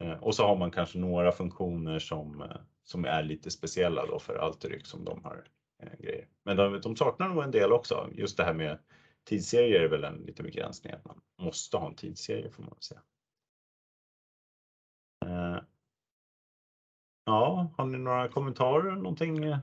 Eh, 0.00 0.12
och 0.12 0.34
så 0.34 0.46
har 0.46 0.56
man 0.56 0.70
kanske 0.70 0.98
några 0.98 1.32
funktioner 1.32 1.98
som, 1.98 2.42
eh, 2.42 2.56
som 2.82 3.04
är 3.04 3.22
lite 3.22 3.50
speciella 3.50 4.06
då 4.06 4.18
för 4.18 4.36
Alteryx 4.36 4.88
som 4.88 5.04
de 5.04 5.24
har 5.24 5.44
eh, 5.82 5.98
grejer. 5.98 6.28
Men 6.44 6.56
de, 6.56 6.80
de 6.80 6.96
saknar 6.96 7.28
nog 7.28 7.44
en 7.44 7.50
del 7.50 7.72
också. 7.72 8.08
Just 8.12 8.36
det 8.36 8.44
här 8.44 8.54
med 8.54 8.78
tidsserier 9.24 9.80
är 9.80 9.88
väl 9.88 10.04
en 10.04 10.22
liten 10.22 10.44
begränsning 10.44 10.92
att 10.92 11.04
man 11.04 11.20
måste 11.38 11.76
ha 11.76 11.88
en 11.88 11.94
tidsserie 11.94 12.50
får 12.50 12.62
man 12.62 12.80
säga. 12.80 13.02
Eh, 15.26 15.58
ja, 17.28 17.70
har 17.76 17.86
ni 17.86 17.98
några 17.98 18.28
kommentarer 18.28 18.92
någonting? 18.92 19.44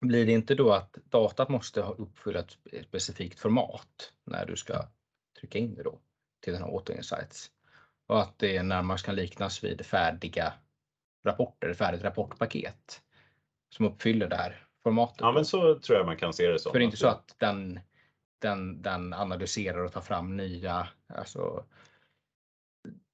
Blir 0.00 0.26
det 0.26 0.32
inte 0.32 0.54
då 0.54 0.72
att 0.72 0.92
datat 0.92 1.48
måste 1.48 1.82
ha 1.82 1.94
uppfylla 1.94 2.40
ett 2.40 2.56
specifikt 2.86 3.40
format 3.40 4.12
när 4.24 4.46
du 4.46 4.56
ska 4.56 4.84
trycka 5.40 5.58
in 5.58 5.74
det 5.74 5.82
då 5.82 5.98
till 6.40 6.52
den 6.52 6.62
här 6.62 6.68
Auto 6.68 6.92
Insights? 6.92 7.50
Och 8.06 8.20
att 8.20 8.38
det 8.38 8.62
närmast 8.62 9.06
kan 9.06 9.14
liknas 9.14 9.64
vid 9.64 9.86
färdiga 9.86 10.52
rapporter, 11.24 11.74
färdigt 11.74 12.02
rapportpaket 12.04 13.02
som 13.68 13.86
uppfyller 13.86 14.28
det 14.28 14.36
här 14.36 14.66
formatet. 14.82 15.20
Ja, 15.20 15.32
men 15.32 15.44
så 15.44 15.78
tror 15.78 15.98
jag 15.98 16.06
man 16.06 16.16
kan 16.16 16.32
se 16.32 16.48
det 16.48 16.58
som. 16.58 16.72
För 16.72 16.78
det 16.78 16.82
är 16.82 16.86
inte 16.86 16.96
så 16.96 17.08
att 17.08 17.34
den, 17.38 17.80
den, 18.38 18.82
den 18.82 19.12
analyserar 19.12 19.84
och 19.84 19.92
tar 19.92 20.00
fram 20.00 20.36
nya, 20.36 20.88
alltså 21.06 21.64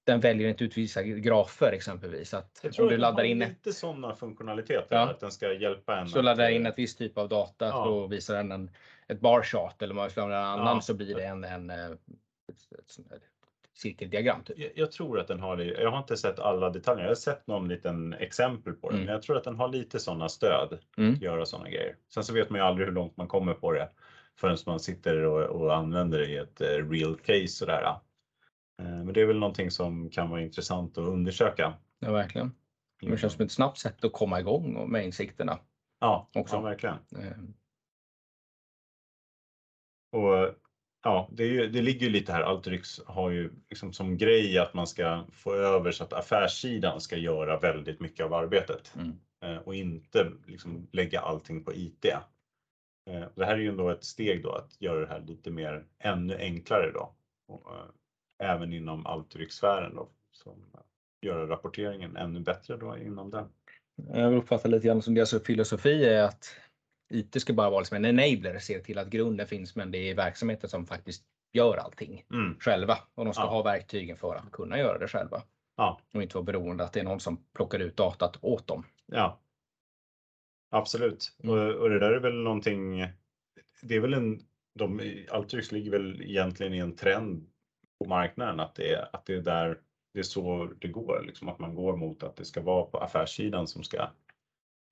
den 0.07 0.21
väljer 0.21 0.49
inte 0.49 0.65
ut 0.65 0.77
vissa 0.77 1.03
grafer 1.03 1.73
exempelvis. 1.73 2.35
Att 2.35 2.61
Jag 2.63 2.73
tror 2.73 2.87
om 2.87 2.91
du 2.93 2.97
laddar 2.99 3.25
in, 3.25 3.39
lite 3.39 3.73
sådana 3.73 4.15
funktionaliteter, 4.15 4.97
Ja. 4.97 5.01
att 5.11 5.21
den 5.21 5.31
ska 5.31 5.53
hjälpa 5.53 5.97
en. 6.01 6.09
så 6.09 6.19
att, 6.19 6.25
laddar 6.25 6.45
jag 6.45 6.53
eh, 6.53 6.57
in 6.57 6.67
ett 6.67 6.79
visst 6.79 6.99
typ 6.99 7.19
av 7.19 7.29
data, 7.29 7.67
Ja. 7.67 7.85
då 7.85 8.07
visar 8.07 8.37
den 8.37 8.53
en, 8.53 8.71
ett 9.09 9.21
bar 9.21 9.43
chart 9.43 9.83
eller 9.83 9.95
om 9.95 9.99
jag 9.99 10.11
slår 10.11 10.25
en 10.25 10.33
annan 10.33 10.75
Ja. 10.77 10.81
så 10.81 10.95
blir 10.95 11.15
det 11.15 11.25
en, 11.25 11.45
en 11.45 11.71
eh, 11.71 11.87
ett, 11.87 11.99
ett, 12.79 13.23
cirkeldiagram. 13.75 14.43
Typ. 14.45 14.59
Jag, 14.59 14.71
jag 14.75 14.93
tror 14.93 15.21
att 15.21 15.29
den 15.29 15.41
har 15.41 15.57
det. 15.57 15.65
Jag 15.65 15.91
har 15.91 15.99
inte 15.99 16.17
sett 16.17 16.39
alla 16.39 16.71
detaljer. 16.71 17.05
Jag 17.05 17.11
har 17.11 17.15
sett 17.15 17.47
någon 17.47 17.69
liten 17.69 18.13
exempel 18.13 18.73
på 18.73 18.89
det, 18.91 18.95
Mm. 18.95 19.05
men 19.07 19.13
jag 19.15 19.23
tror 19.23 19.37
att 19.37 19.45
den 19.45 19.57
har 19.57 19.69
lite 19.69 20.01
sådana 20.01 20.29
stöd. 20.29 20.79
Mm. 20.97 21.15
Att 21.15 21.23
göra 21.23 21.47
sådana 21.47 21.69
grejer. 21.71 21.97
Sen 22.15 22.25
så 22.25 22.33
vet 22.33 22.51
man 22.51 22.61
ju 22.61 22.67
aldrig 22.67 22.87
hur 22.89 22.95
långt 22.95 23.17
man 23.17 23.29
kommer 23.29 23.55
på 23.55 23.73
det 23.73 23.89
förrän 24.41 24.57
man 24.67 24.81
sitter 24.81 25.23
och, 25.23 25.43
och 25.63 25.77
använder 25.77 26.19
det 26.19 26.27
i 26.27 26.37
ett 26.37 26.61
eh, 26.61 26.67
real 26.91 27.17
case 27.17 27.49
sådär. 27.49 27.95
Eh, 28.83 29.05
Men 29.05 29.13
det 29.15 29.21
är 29.21 29.27
väl 29.27 29.39
någonting 29.39 29.71
som 29.71 30.11
kan 30.11 30.31
vara 30.31 30.41
intressant 30.41 30.99
att 30.99 31.05
undersöka. 31.09 31.75
Ja, 31.99 32.13
verkligen. 32.13 32.53
Det 33.01 33.17
känns 33.17 33.33
som 33.33 33.45
ett 33.45 33.51
snabbt 33.51 33.79
sätt 33.79 34.05
att 34.05 34.13
komma 34.13 34.39
igång 34.41 34.91
med 34.91 35.05
insikterna. 35.05 35.59
Ja, 36.01 36.29
också. 36.35 36.57
ja 36.57 36.61
verkligen. 36.61 36.99
Eh, 37.19 37.33
Och 40.13 40.55
ja, 41.03 41.29
det, 41.33 41.45
ju, 41.47 41.67
det 41.67 41.81
ligger 41.83 42.07
ju 42.07 42.13
lite 42.13 42.33
här. 42.33 42.43
Alteryx 42.43 43.01
har 43.07 43.31
ju 43.31 43.51
liksom 43.69 43.93
som 43.93 44.17
grej 44.17 44.59
att 44.59 44.75
man 44.75 44.87
ska 44.87 45.25
få 45.33 45.55
över 45.55 45.91
så 45.91 46.03
att 46.05 46.13
affärssidan 46.13 47.01
ska 47.01 47.17
göra 47.17 47.57
väldigt 47.57 48.01
mycket 48.01 48.25
av 48.25 48.33
arbetet 48.33 48.95
Mm. 48.97 49.19
eh, 49.45 49.57
och 49.63 49.75
inte 49.75 50.33
liksom 50.47 50.89
lägga 50.93 51.21
allting 51.21 51.65
på 51.65 51.75
IT. 51.75 52.05
Eh, 53.11 53.25
Det 53.37 53.45
här 53.45 53.55
är 53.55 53.61
ju 53.61 53.69
ändå 53.69 53.89
ett 53.91 54.05
steg 54.05 54.43
då 54.43 54.51
att 54.51 54.81
göra 54.81 55.01
det 55.01 55.07
här 55.09 55.21
lite 55.21 55.51
mer 55.51 55.85
ännu 55.99 56.37
enklare 56.37 56.91
då. 56.93 57.13
Även 58.39 58.73
inom 58.73 59.07
Alteryx-sfären 59.07 59.95
då. 59.95 60.09
Som 60.33 60.65
göra 61.23 61.49
rapporteringen 61.49 62.17
ännu 62.17 62.41
bättre 62.41 62.77
då 62.77 62.97
inom 62.99 63.31
den. 63.31 63.49
Jag 64.13 64.35
uppfattar 64.35 64.69
lite 64.69 64.87
grann 64.87 65.03
som 65.03 65.15
deras 65.15 65.43
filosofi 65.45 66.05
är 66.05 66.23
att 66.23 66.57
IT 67.11 67.41
ska 67.41 67.53
bara 67.53 67.71
vara 67.71 67.81
liksom 67.81 67.97
en 67.97 68.19
enabler, 68.19 68.59
se 68.59 68.79
till 68.81 68.99
att 68.99 69.09
grunden 69.09 69.47
finns, 69.47 69.77
men 69.77 69.91
det 69.91 69.99
är 69.99 70.15
verksamheten 70.15 70.71
som 70.71 70.87
faktiskt 70.87 71.25
gör 71.53 71.77
allting 71.77 72.25
Mm. 72.33 72.57
själva 72.61 72.99
och 73.15 73.25
de 73.25 73.35
ska 73.35 73.43
Ja. 73.43 73.49
ha 73.49 73.63
verktygen 73.63 74.17
för 74.17 74.35
att 74.35 74.53
kunna 74.53 74.79
göra 74.79 74.99
det 74.99 75.09
själva. 75.09 75.43
Ja. 75.77 76.01
Och 76.15 76.23
inte 76.23 76.37
vara 76.37 76.45
beroende 76.45 76.85
att 76.85 76.93
det 76.93 77.01
är 77.01 77.05
någon 77.05 77.21
som 77.21 77.45
plockar 77.55 77.79
ut 77.79 77.97
datat 77.97 78.37
åt 78.41 78.67
dem. 78.67 78.85
Ja. 79.07 79.41
Absolut. 80.71 81.37
Mm. 81.43 81.55
Och, 81.55 81.75
och 81.75 81.91
det 81.91 81.99
där 81.99 82.13
är 82.13 82.21
väl 82.21 82.35
någonting. 82.43 83.07
Det 83.83 83.95
är 83.95 84.01
väl 84.01 84.15
en. 84.15 84.41
De, 84.75 85.01
Alteryx 85.31 85.73
ligger 85.73 85.91
väl 85.91 86.23
egentligen 86.23 86.75
i 86.75 86.79
en 86.79 86.97
trend 86.97 87.47
på 87.99 88.09
marknaden 88.09 88.61
att 88.61 88.75
det 88.75 88.93
är 88.93 89.09
att 89.17 89.27
det 89.27 89.35
är 89.35 89.41
där 89.41 89.81
det 90.13 90.19
är 90.19 90.23
så 90.25 90.65
det 90.81 90.89
går, 90.89 91.23
liksom 91.27 91.49
att 91.49 91.59
man 91.59 91.75
går 91.75 91.97
mot 91.97 92.23
att 92.23 92.37
det 92.37 92.45
ska 92.45 92.61
vara 92.63 92.85
på 92.85 92.99
affärssidan 92.99 93.67
som 93.67 93.83
ska 93.85 94.09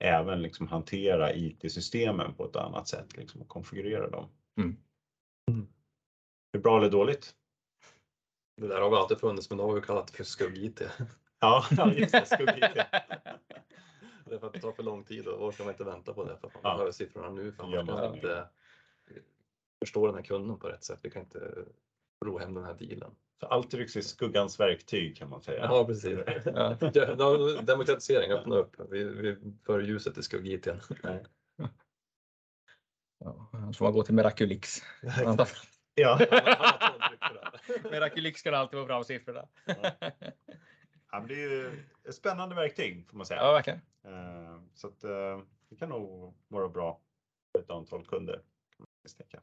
även 0.05 0.43
liksom 0.43 0.69
hantera 0.69 1.35
IT-systemen 1.35 2.35
på 2.35 2.45
ett 2.45 2.57
annat 2.57 2.89
sätt 2.89 3.17
liksom, 3.17 3.41
och 3.41 3.49
konfigurera 3.49 4.11
dem. 4.11 4.29
Mm. 4.61 4.77
Mm. 5.51 5.63
Är 5.63 5.67
det 6.53 6.59
bra 6.59 6.79
eller 6.79 6.91
dåligt? 6.91 7.35
Det 8.61 8.69
där 8.69 8.81
har 8.81 8.91
vi 8.91 8.97
alltid 8.97 9.19
funnits, 9.19 9.51
men 9.51 9.59
då 9.59 9.67
har 9.67 9.75
vi 9.75 9.81
kallat 9.81 10.07
det 10.07 10.13
för 10.17 10.25
skugg-IT. 10.25 10.83
Ja, 11.41 11.65
ja, 11.71 11.93
just 11.93 12.13
det, 12.13 12.27
skugg-IT. 12.27 12.61
Det 14.27 14.35
är 14.35 14.39
för 14.39 14.47
att 14.47 14.53
det 14.53 14.61
tar 14.61 14.73
för 14.73 14.83
lång 14.83 15.05
tid 15.05 15.27
och 15.27 15.47
orkar 15.47 15.65
man 15.65 15.73
inte 15.75 15.85
vänta 15.85 16.13
på 16.15 16.25
det 16.25 16.37
för 16.37 16.47
att 16.47 16.55
man 16.55 16.61
Ja. 16.65 16.73
behöver 16.75 16.93
siffrorna 16.93 17.31
nu 17.31 17.53
för 17.53 17.63
Ja, 17.63 17.69
annars 17.69 17.87
kan 17.87 17.95
man- 17.95 18.05
man 18.05 18.15
inte 18.15 18.49
förstå 19.85 20.07
den 20.07 20.15
här 20.15 20.23
kunden 20.23 20.59
på 20.59 20.69
rätt 20.69 20.85
sätt. 20.85 20.99
Vi 21.03 21.11
kan 21.11 21.23
inte 21.23 21.65
ro 22.25 22.39
hem 22.39 22.55
den 22.55 22.65
här 22.65 22.75
dealen. 22.75 23.15
Så 23.41 23.47
Alteryx 23.47 23.97
är 23.97 24.01
skuggans 24.01 24.61
verktyg 24.61 25.17
kan 25.17 25.29
man 25.31 25.41
säga. 25.43 25.65
Ja, 25.65 25.85
precis. 25.87 26.19
Ja. 26.45 26.77
Ja, 27.19 27.61
Demokratisering, 27.63 28.33
öppna 28.33 28.57
upp. 28.57 28.77
Vi, 28.91 29.05
vi 29.05 29.37
för 29.67 29.81
ljuset 29.81 30.19
i 30.19 30.23
skugg-IT. 30.23 30.67
Ja, 33.19 33.51
annars 33.53 33.79
får 33.79 33.85
man 33.85 33.93
gå 33.93 34.03
till 34.03 34.15
Miraculix. 34.15 34.83
Ja. 35.97 36.19
Miraculix 37.91 38.43
kan 38.43 38.55
alltid 38.55 38.81
få 38.81 38.87
fram 38.87 39.05
siffrorna. 39.05 39.49
Ja, 39.67 39.75
men 41.21 41.27
det 41.29 41.35
är 41.35 41.51
ju 41.51 41.85
ett 42.09 42.15
spännande 42.15 42.55
verktyg 42.55 43.09
får 43.11 43.17
man 43.17 43.27
säga. 43.27 43.41
Ja, 43.41 43.53
verkligen. 43.53 43.81
Eh, 44.05 44.61
Så 44.75 44.87
att, 44.89 45.05
eh, 45.05 45.41
det 45.69 45.77
kan 45.77 45.89
nog 45.89 46.35
vara 46.49 46.69
bra 46.69 47.01
för 47.53 47.63
ett 47.63 47.71
antal 47.71 48.07
kunder. 48.07 48.35
kan 48.35 48.43
man 48.79 48.87
misstänka. 49.03 49.41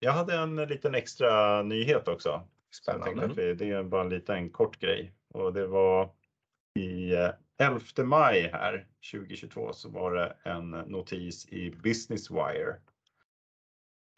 Eh, 0.00 0.06
Jag 0.06 0.12
hade 0.12 0.34
en 0.34 0.56
liten 0.56 0.94
extra 0.94 1.62
nyhet 1.62 2.08
också. 2.08 2.48
Spännande. 2.72 3.24
att 3.24 3.38
vi, 3.38 3.54
det 3.54 3.70
är 3.70 3.82
bara 3.82 4.02
en 4.02 4.08
liten 4.08 4.50
kort 4.50 4.78
grej 4.78 5.14
och 5.28 5.52
det 5.52 5.66
var 5.66 6.14
i 6.78 7.14
eh, 7.14 7.30
11 7.58 7.80
maj 8.04 8.50
här 8.52 8.86
2022 9.12 9.72
så 9.72 9.88
var 9.88 10.14
det 10.14 10.36
en 10.42 10.70
notis 10.70 11.48
i 11.48 11.70
Business 11.70 12.30
Wire 12.30 12.76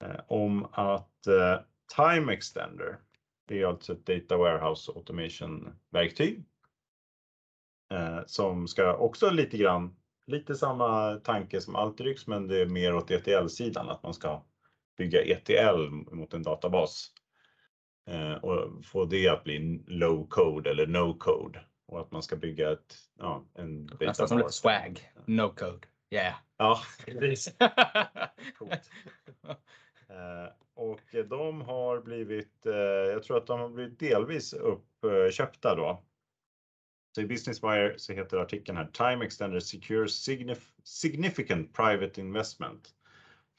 eh, 0.05 0.21
om 0.27 0.64
att 0.73 1.27
eh, 1.27 1.61
Time 1.97 2.33
Extender, 2.33 2.99
det 3.49 3.62
är 3.62 3.66
alltså 3.66 3.92
ett 3.92 4.07
Data 4.07 4.37
Warehouse 4.37 4.92
Automation 4.92 5.75
verktyg 5.90 6.45
eh, 7.92 8.21
som 8.27 8.68
ska 8.68 8.97
också 8.97 9.31
lite 9.31 9.57
grann, 9.57 9.97
lite 10.27 10.55
samma 10.55 11.14
tanke 11.14 11.61
som 11.61 11.77
Alteryx, 11.77 12.27
men 12.27 12.49
det 12.49 12.61
är 12.61 12.66
mer 12.66 12.95
åt 12.95 13.11
ETL-sidan, 13.11 13.88
att 13.88 14.03
man 14.03 14.14
ska 14.14 14.42
bygga 14.97 15.23
ETL 15.23 15.89
mot 15.91 16.35
en 16.35 16.43
databas 16.43 17.11
eh, 18.11 18.35
och 18.35 18.85
få 18.85 19.05
det 19.05 19.29
att 19.29 19.45
bli 19.45 19.85
low 19.87 20.29
code 20.29 20.71
eller 20.71 20.87
no 20.87 21.19
code 21.19 21.65
och 21.87 22.01
att 22.01 22.11
man 22.11 22.23
ska 22.23 22.37
bygga 22.37 22.73
ett, 22.73 22.97
ja, 23.19 23.45
en 23.55 23.91
Nästan 24.01 24.29
som 24.29 24.39
lite 24.39 24.53
swag. 24.53 25.13
No 25.27 25.49
code. 25.49 25.87
Yeah. 26.11 26.35
Ja, 26.57 26.81
precis. 27.07 27.57
Coolt. 28.59 28.91
Eh, 30.09 30.53
och 30.75 31.01
de 31.29 31.61
har 31.61 32.01
blivit, 32.01 32.67
eh, 32.67 32.75
jag 32.75 33.23
tror 33.23 33.37
att 33.37 33.47
de 33.47 33.61
har 33.61 33.69
blivit 33.69 33.99
delvis 33.99 34.53
uppköpta 34.53 35.75
då. 35.75 36.05
Så 37.15 37.21
i 37.21 37.27
Business 37.27 37.65
Wire 37.65 37.99
så 37.99 38.13
heter 38.13 38.37
artikeln 38.37 38.79
här 38.79 38.91
Time 38.93 39.25
Extender 39.25 39.61
secures 39.61 40.29
signif- 40.29 40.73
significant 40.85 41.73
private 41.73 42.21
investment 42.21 42.95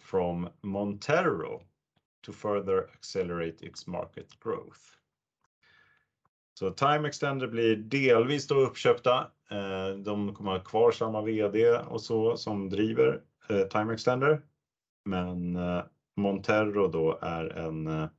from 0.04 0.50
Montero 0.62 1.62
to 2.22 2.32
further 2.32 2.90
accelerate 2.94 3.66
its 3.66 3.88
market 3.88 4.40
growth. 4.44 4.80
Så 6.60 6.70
Time 6.70 7.08
Extender 7.08 7.48
blir 7.48 7.76
delvis 7.76 8.48
då 8.48 8.56
uppköpta. 8.56 9.32
Eh, 9.52 9.98
de 9.98 10.36
kommer 10.36 10.52
ha 10.52 10.60
kvar 10.60 10.92
samma 10.92 11.22
VD 11.22 11.78
och 11.78 12.02
så 12.02 12.38
som 12.38 12.70
driver 12.70 13.22
eh, 13.50 13.62
Time 13.62 13.94
Extender. 13.94 14.42
Men 15.06 15.56
eh, 15.56 15.84
Montero 16.16 16.88
då 16.88 17.20
är 17.22 17.58
en 17.58 18.10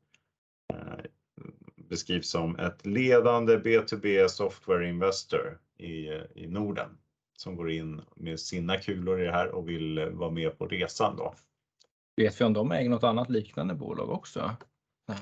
beskrivs 1.76 2.30
som 2.30 2.56
ett 2.56 2.86
ledande 2.86 3.56
B2B 3.56 4.28
software 4.28 4.88
investor 4.88 5.58
i, 5.78 6.08
i 6.34 6.46
Norden 6.48 6.98
som 7.36 7.56
går 7.56 7.70
in 7.70 8.00
med 8.16 8.40
sina 8.40 8.76
kulor 8.76 9.20
i 9.20 9.24
det 9.24 9.32
här 9.32 9.48
och 9.48 9.68
vill 9.68 10.10
vara 10.12 10.30
med 10.30 10.58
på 10.58 10.66
resan 10.66 11.16
då. 11.16 11.34
Vet 12.16 12.40
vi 12.40 12.44
om 12.44 12.53
de 12.53 12.72
äger 12.72 12.90
något 12.90 13.05
annat 13.05 13.31
liknande 13.31 13.74
bolag 13.74 14.11
också? 14.11 14.50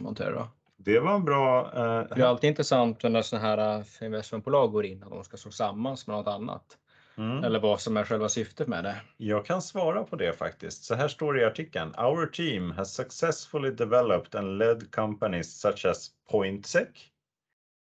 Montero. 0.00 0.48
Det 0.76 0.98
var 1.00 1.14
en 1.14 1.24
bra. 1.24 1.66
Eh, 1.66 2.16
Det 2.16 2.22
är 2.22 2.26
alltid 2.26 2.48
intressant 2.50 3.02
när 3.02 3.22
sådana 3.22 3.46
här 3.46 3.78
äh, 3.78 4.06
investmentbolag 4.06 4.72
går 4.72 4.84
in 4.84 5.02
att 5.02 5.10
de 5.10 5.24
ska 5.24 5.36
slå 5.36 5.50
samman 5.50 5.96
med 6.06 6.16
något 6.16 6.26
annat. 6.26 6.78
mm. 7.16 7.44
Eller 7.44 7.60
vad 7.60 7.80
som 7.80 7.96
är 7.96 8.04
själva 8.04 8.28
syftet 8.28 8.68
med 8.68 8.84
det. 8.84 8.96
Jag 9.16 9.46
kan 9.46 9.62
svara 9.62 10.04
på 10.04 10.16
det 10.16 10.32
faktiskt. 10.32 10.84
Så 10.84 10.94
här 10.94 11.08
står 11.08 11.34
det 11.34 11.40
i 11.40 11.44
artikeln. 11.44 11.94
Our 11.98 12.26
team 12.26 12.70
has 12.70 12.94
successfully 12.94 13.70
developed 13.70 14.34
and 14.40 14.58
led 14.58 14.94
companies 14.94 15.60
such 15.60 15.84
as 15.86 16.10
Pointsec, 16.30 16.88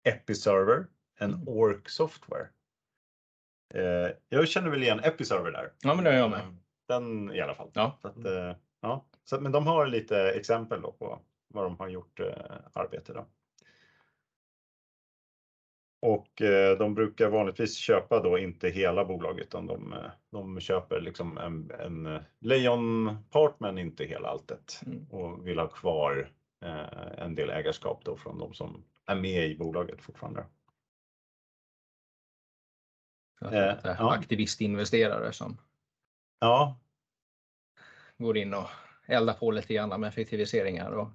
Episerver 0.09 0.87
and 1.21 1.35
Mm. 1.35 1.49
Orc 1.49 1.91
Software. 1.91 2.47
Eh, 3.75 4.11
jag 4.29 4.49
känner 4.49 4.71
väl 4.71 4.83
igen 4.83 5.01
Episerver 5.05 5.51
där. 5.53 5.73
Ja, 5.83 5.95
men 5.95 6.05
det 6.05 6.11
gör 6.13 6.19
jag 6.19 6.31
med. 6.31 6.57
Den 6.89 7.35
i 7.35 7.41
alla 7.41 7.55
fall. 7.55 7.71
Ja. 7.73 7.99
Att, 8.03 8.17
eh, 8.25 8.55
ja. 8.81 9.05
Så, 9.25 9.41
men 9.41 9.53
de 9.53 9.67
har 9.67 9.87
lite 9.87 10.31
exempel 10.31 10.83
då 10.83 10.93
på 10.93 11.21
vad 11.49 11.65
de 11.65 11.77
har 11.79 11.89
gjort 11.89 12.21
eh, 12.21 12.57
arbete 12.73 13.13
då. 13.13 13.27
Och 16.03 16.43
eh, 16.43 16.79
de 16.79 16.95
brukar 16.95 17.31
vanligtvis 17.31 17.77
köpa 17.77 18.23
då 18.23 18.39
inte 18.39 18.69
hela 18.69 19.05
bolaget 19.05 19.47
utan 19.47 19.67
de, 19.67 19.93
eh, 19.93 20.11
de 20.31 20.61
köper 20.61 21.01
liksom 21.01 21.39
en, 21.39 21.71
en 21.71 22.07
eh, 22.07 22.21
lejonpart 22.41 23.61
men 23.61 23.79
inte 23.79 24.05
hela 24.05 24.29
alltet 24.29 24.81
Mm. 24.87 25.07
och 25.11 25.47
vill 25.47 25.59
ha 25.59 25.69
kvar 25.69 26.33
eh, 26.63 27.19
en 27.25 27.35
del 27.35 27.51
ägarskap 27.51 28.05
då 28.05 28.17
från 28.17 28.39
de 28.39 28.55
som 28.55 28.85
är 29.07 29.15
med 29.15 29.47
i 29.51 29.59
bolaget 29.59 30.03
fortfarande. 30.03 30.47
Eh, 33.43 33.77
ja. 33.85 34.13
Aktivistinvesterare 34.13 35.33
som 35.33 35.61
Ja, 36.41 36.79
går 38.25 38.37
in 38.37 38.55
och 38.55 38.67
eldar 39.07 39.35
på 39.35 39.51
lite 39.51 39.75
grann 39.75 40.01
med 40.01 40.09
effektiviseringar 40.09 40.91
och 40.91 41.09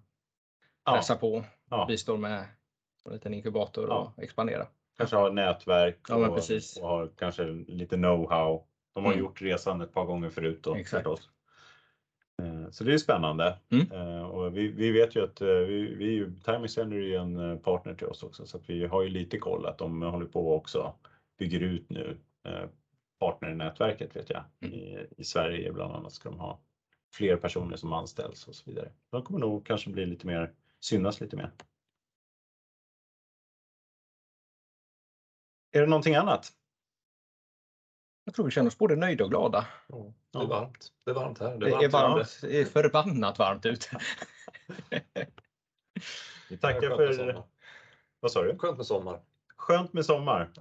Ja. 0.86 0.96
pressa 0.96 1.16
på. 1.16 1.44
Ja. 1.70 1.86
Vi 1.90 1.98
står 1.98 2.18
med 2.18 2.46
en 3.06 3.12
liten 3.14 3.34
inkubator 3.34 3.88
Ja. 3.90 4.14
och 4.18 4.24
expandera. 4.24 4.68
Kanske 4.98 5.16
har 5.16 5.32
nätverk 5.32 6.00
Ja, 6.10 6.16
och, 6.16 6.24
och 6.82 6.90
har 6.90 7.10
kanske 7.18 7.44
lite 7.68 7.96
know-how. 7.96 8.64
De 8.94 9.06
har 9.06 9.12
Mm. 9.12 9.26
gjort 9.26 9.42
resan 9.42 9.82
ett 9.82 9.94
par 9.94 10.06
gånger 10.06 10.30
förut 10.30 10.60
då, 10.64 10.76
Exakt. 10.76 11.04
förstås. 11.04 11.30
Eh, 12.42 12.70
Så 12.72 12.84
det 12.84 12.94
är 12.94 12.98
spännande. 12.98 13.58
Mm. 13.72 13.92
Eh, 13.92 14.24
Och 14.24 14.58
vi, 14.58 14.68
vi 14.68 14.92
vet 14.92 15.16
ju 15.16 15.24
att 15.24 15.42
eh, 15.42 15.48
vi, 15.48 15.96
vi, 15.96 16.32
Time 16.46 16.68
Center 16.68 16.98
är 16.98 17.02
ju 17.02 17.16
en 17.16 17.60
partner 17.60 17.94
till 17.96 18.08
oss 18.08 18.24
också 18.24 18.46
så 18.46 18.58
att 18.58 18.70
vi 18.70 18.86
har 18.86 19.04
ju 19.04 19.10
lite 19.10 19.38
koll 19.38 19.66
att 19.66 19.78
de 19.78 20.02
håller 20.02 20.26
på 20.26 20.56
också 20.56 20.94
bygger 21.40 21.60
ut 21.60 21.90
nu 21.90 22.18
partnernätverket 23.20 24.16
vet 24.16 24.30
jag. 24.30 24.44
Mm. 24.62 24.74
I, 24.74 25.08
I 25.18 25.24
Sverige 25.24 25.72
bland 25.72 25.94
annat 25.94 26.12
ska 26.14 26.30
de 26.30 26.40
ha 26.40 26.60
fler 27.16 27.38
personer 27.38 27.78
som 27.78 27.94
anställs 27.94 28.48
och 28.48 28.56
så 28.56 28.64
vidare. 28.66 28.92
De 29.10 29.24
kommer 29.24 29.40
nog 29.40 29.66
kanske 29.66 29.90
bli 29.90 30.06
lite 30.06 30.28
mer, 30.28 30.54
synas 30.80 31.22
lite 31.22 31.36
mer. 31.36 31.52
Är 35.72 35.82
det 35.82 35.88
någonting 35.88 36.16
annat? 36.16 36.54
Jag 38.24 38.36
tror 38.36 38.46
vi 38.46 38.52
känner 38.52 38.68
oss 38.68 38.78
både 38.78 38.96
nöjda 38.96 39.24
och 39.24 39.30
glada. 39.30 39.68
Ja, 39.88 40.14
det 40.32 40.38
är 40.38 40.48
varmt. 40.48 40.94
Det 41.04 41.12
är 41.12 41.16
varmt 41.16 41.40
här. 41.40 41.58
Det 41.58 41.70
är, 41.70 41.90
varmt, 41.90 42.40
det 42.42 42.62
är 42.62 42.66
förbannat 42.66 43.40
varmt 43.40 43.66
ute. 43.66 44.00
Vi 46.50 46.56
Det 46.56 46.58
tackar 46.58 46.92
är 46.92 47.14
för, 47.14 47.44
vad 48.20 48.32
sa 48.32 48.44
du? 48.44 48.58
Skönt 48.58 48.78
med 48.78 48.86
sommar. 48.86 49.22
Skönt 49.56 49.94
med 49.94 50.06
sommar. 50.06 50.52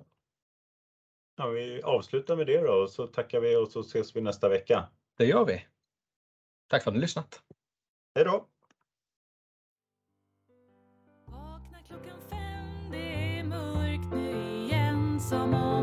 Ja, 1.36 1.46
vi 1.46 1.82
avslutar 1.82 2.36
med 2.36 2.46
det 2.46 2.60
då 2.60 2.72
och 2.72 2.90
så 2.90 3.06
tackar 3.06 3.40
vi 3.40 3.56
och 3.56 3.68
så 3.68 3.80
ses 3.80 4.16
vi 4.16 4.20
nästa 4.20 4.48
vecka. 4.48 4.88
Det 5.16 5.26
gör 5.26 5.44
vi. 5.44 5.66
Tack 6.68 6.82
för 6.82 6.90
att 6.90 6.94
ni 6.94 7.00
lyssnat. 7.00 7.42
Hej 8.14 8.24
då! 8.24 8.48
Vakna 11.26 11.78
klockan 11.86 12.20
fem, 12.30 12.90
det 12.90 13.38
är 13.38 13.44
mörkt 13.44 14.14
nu 14.14 14.64
igen 14.64 15.20
Som 15.20 15.73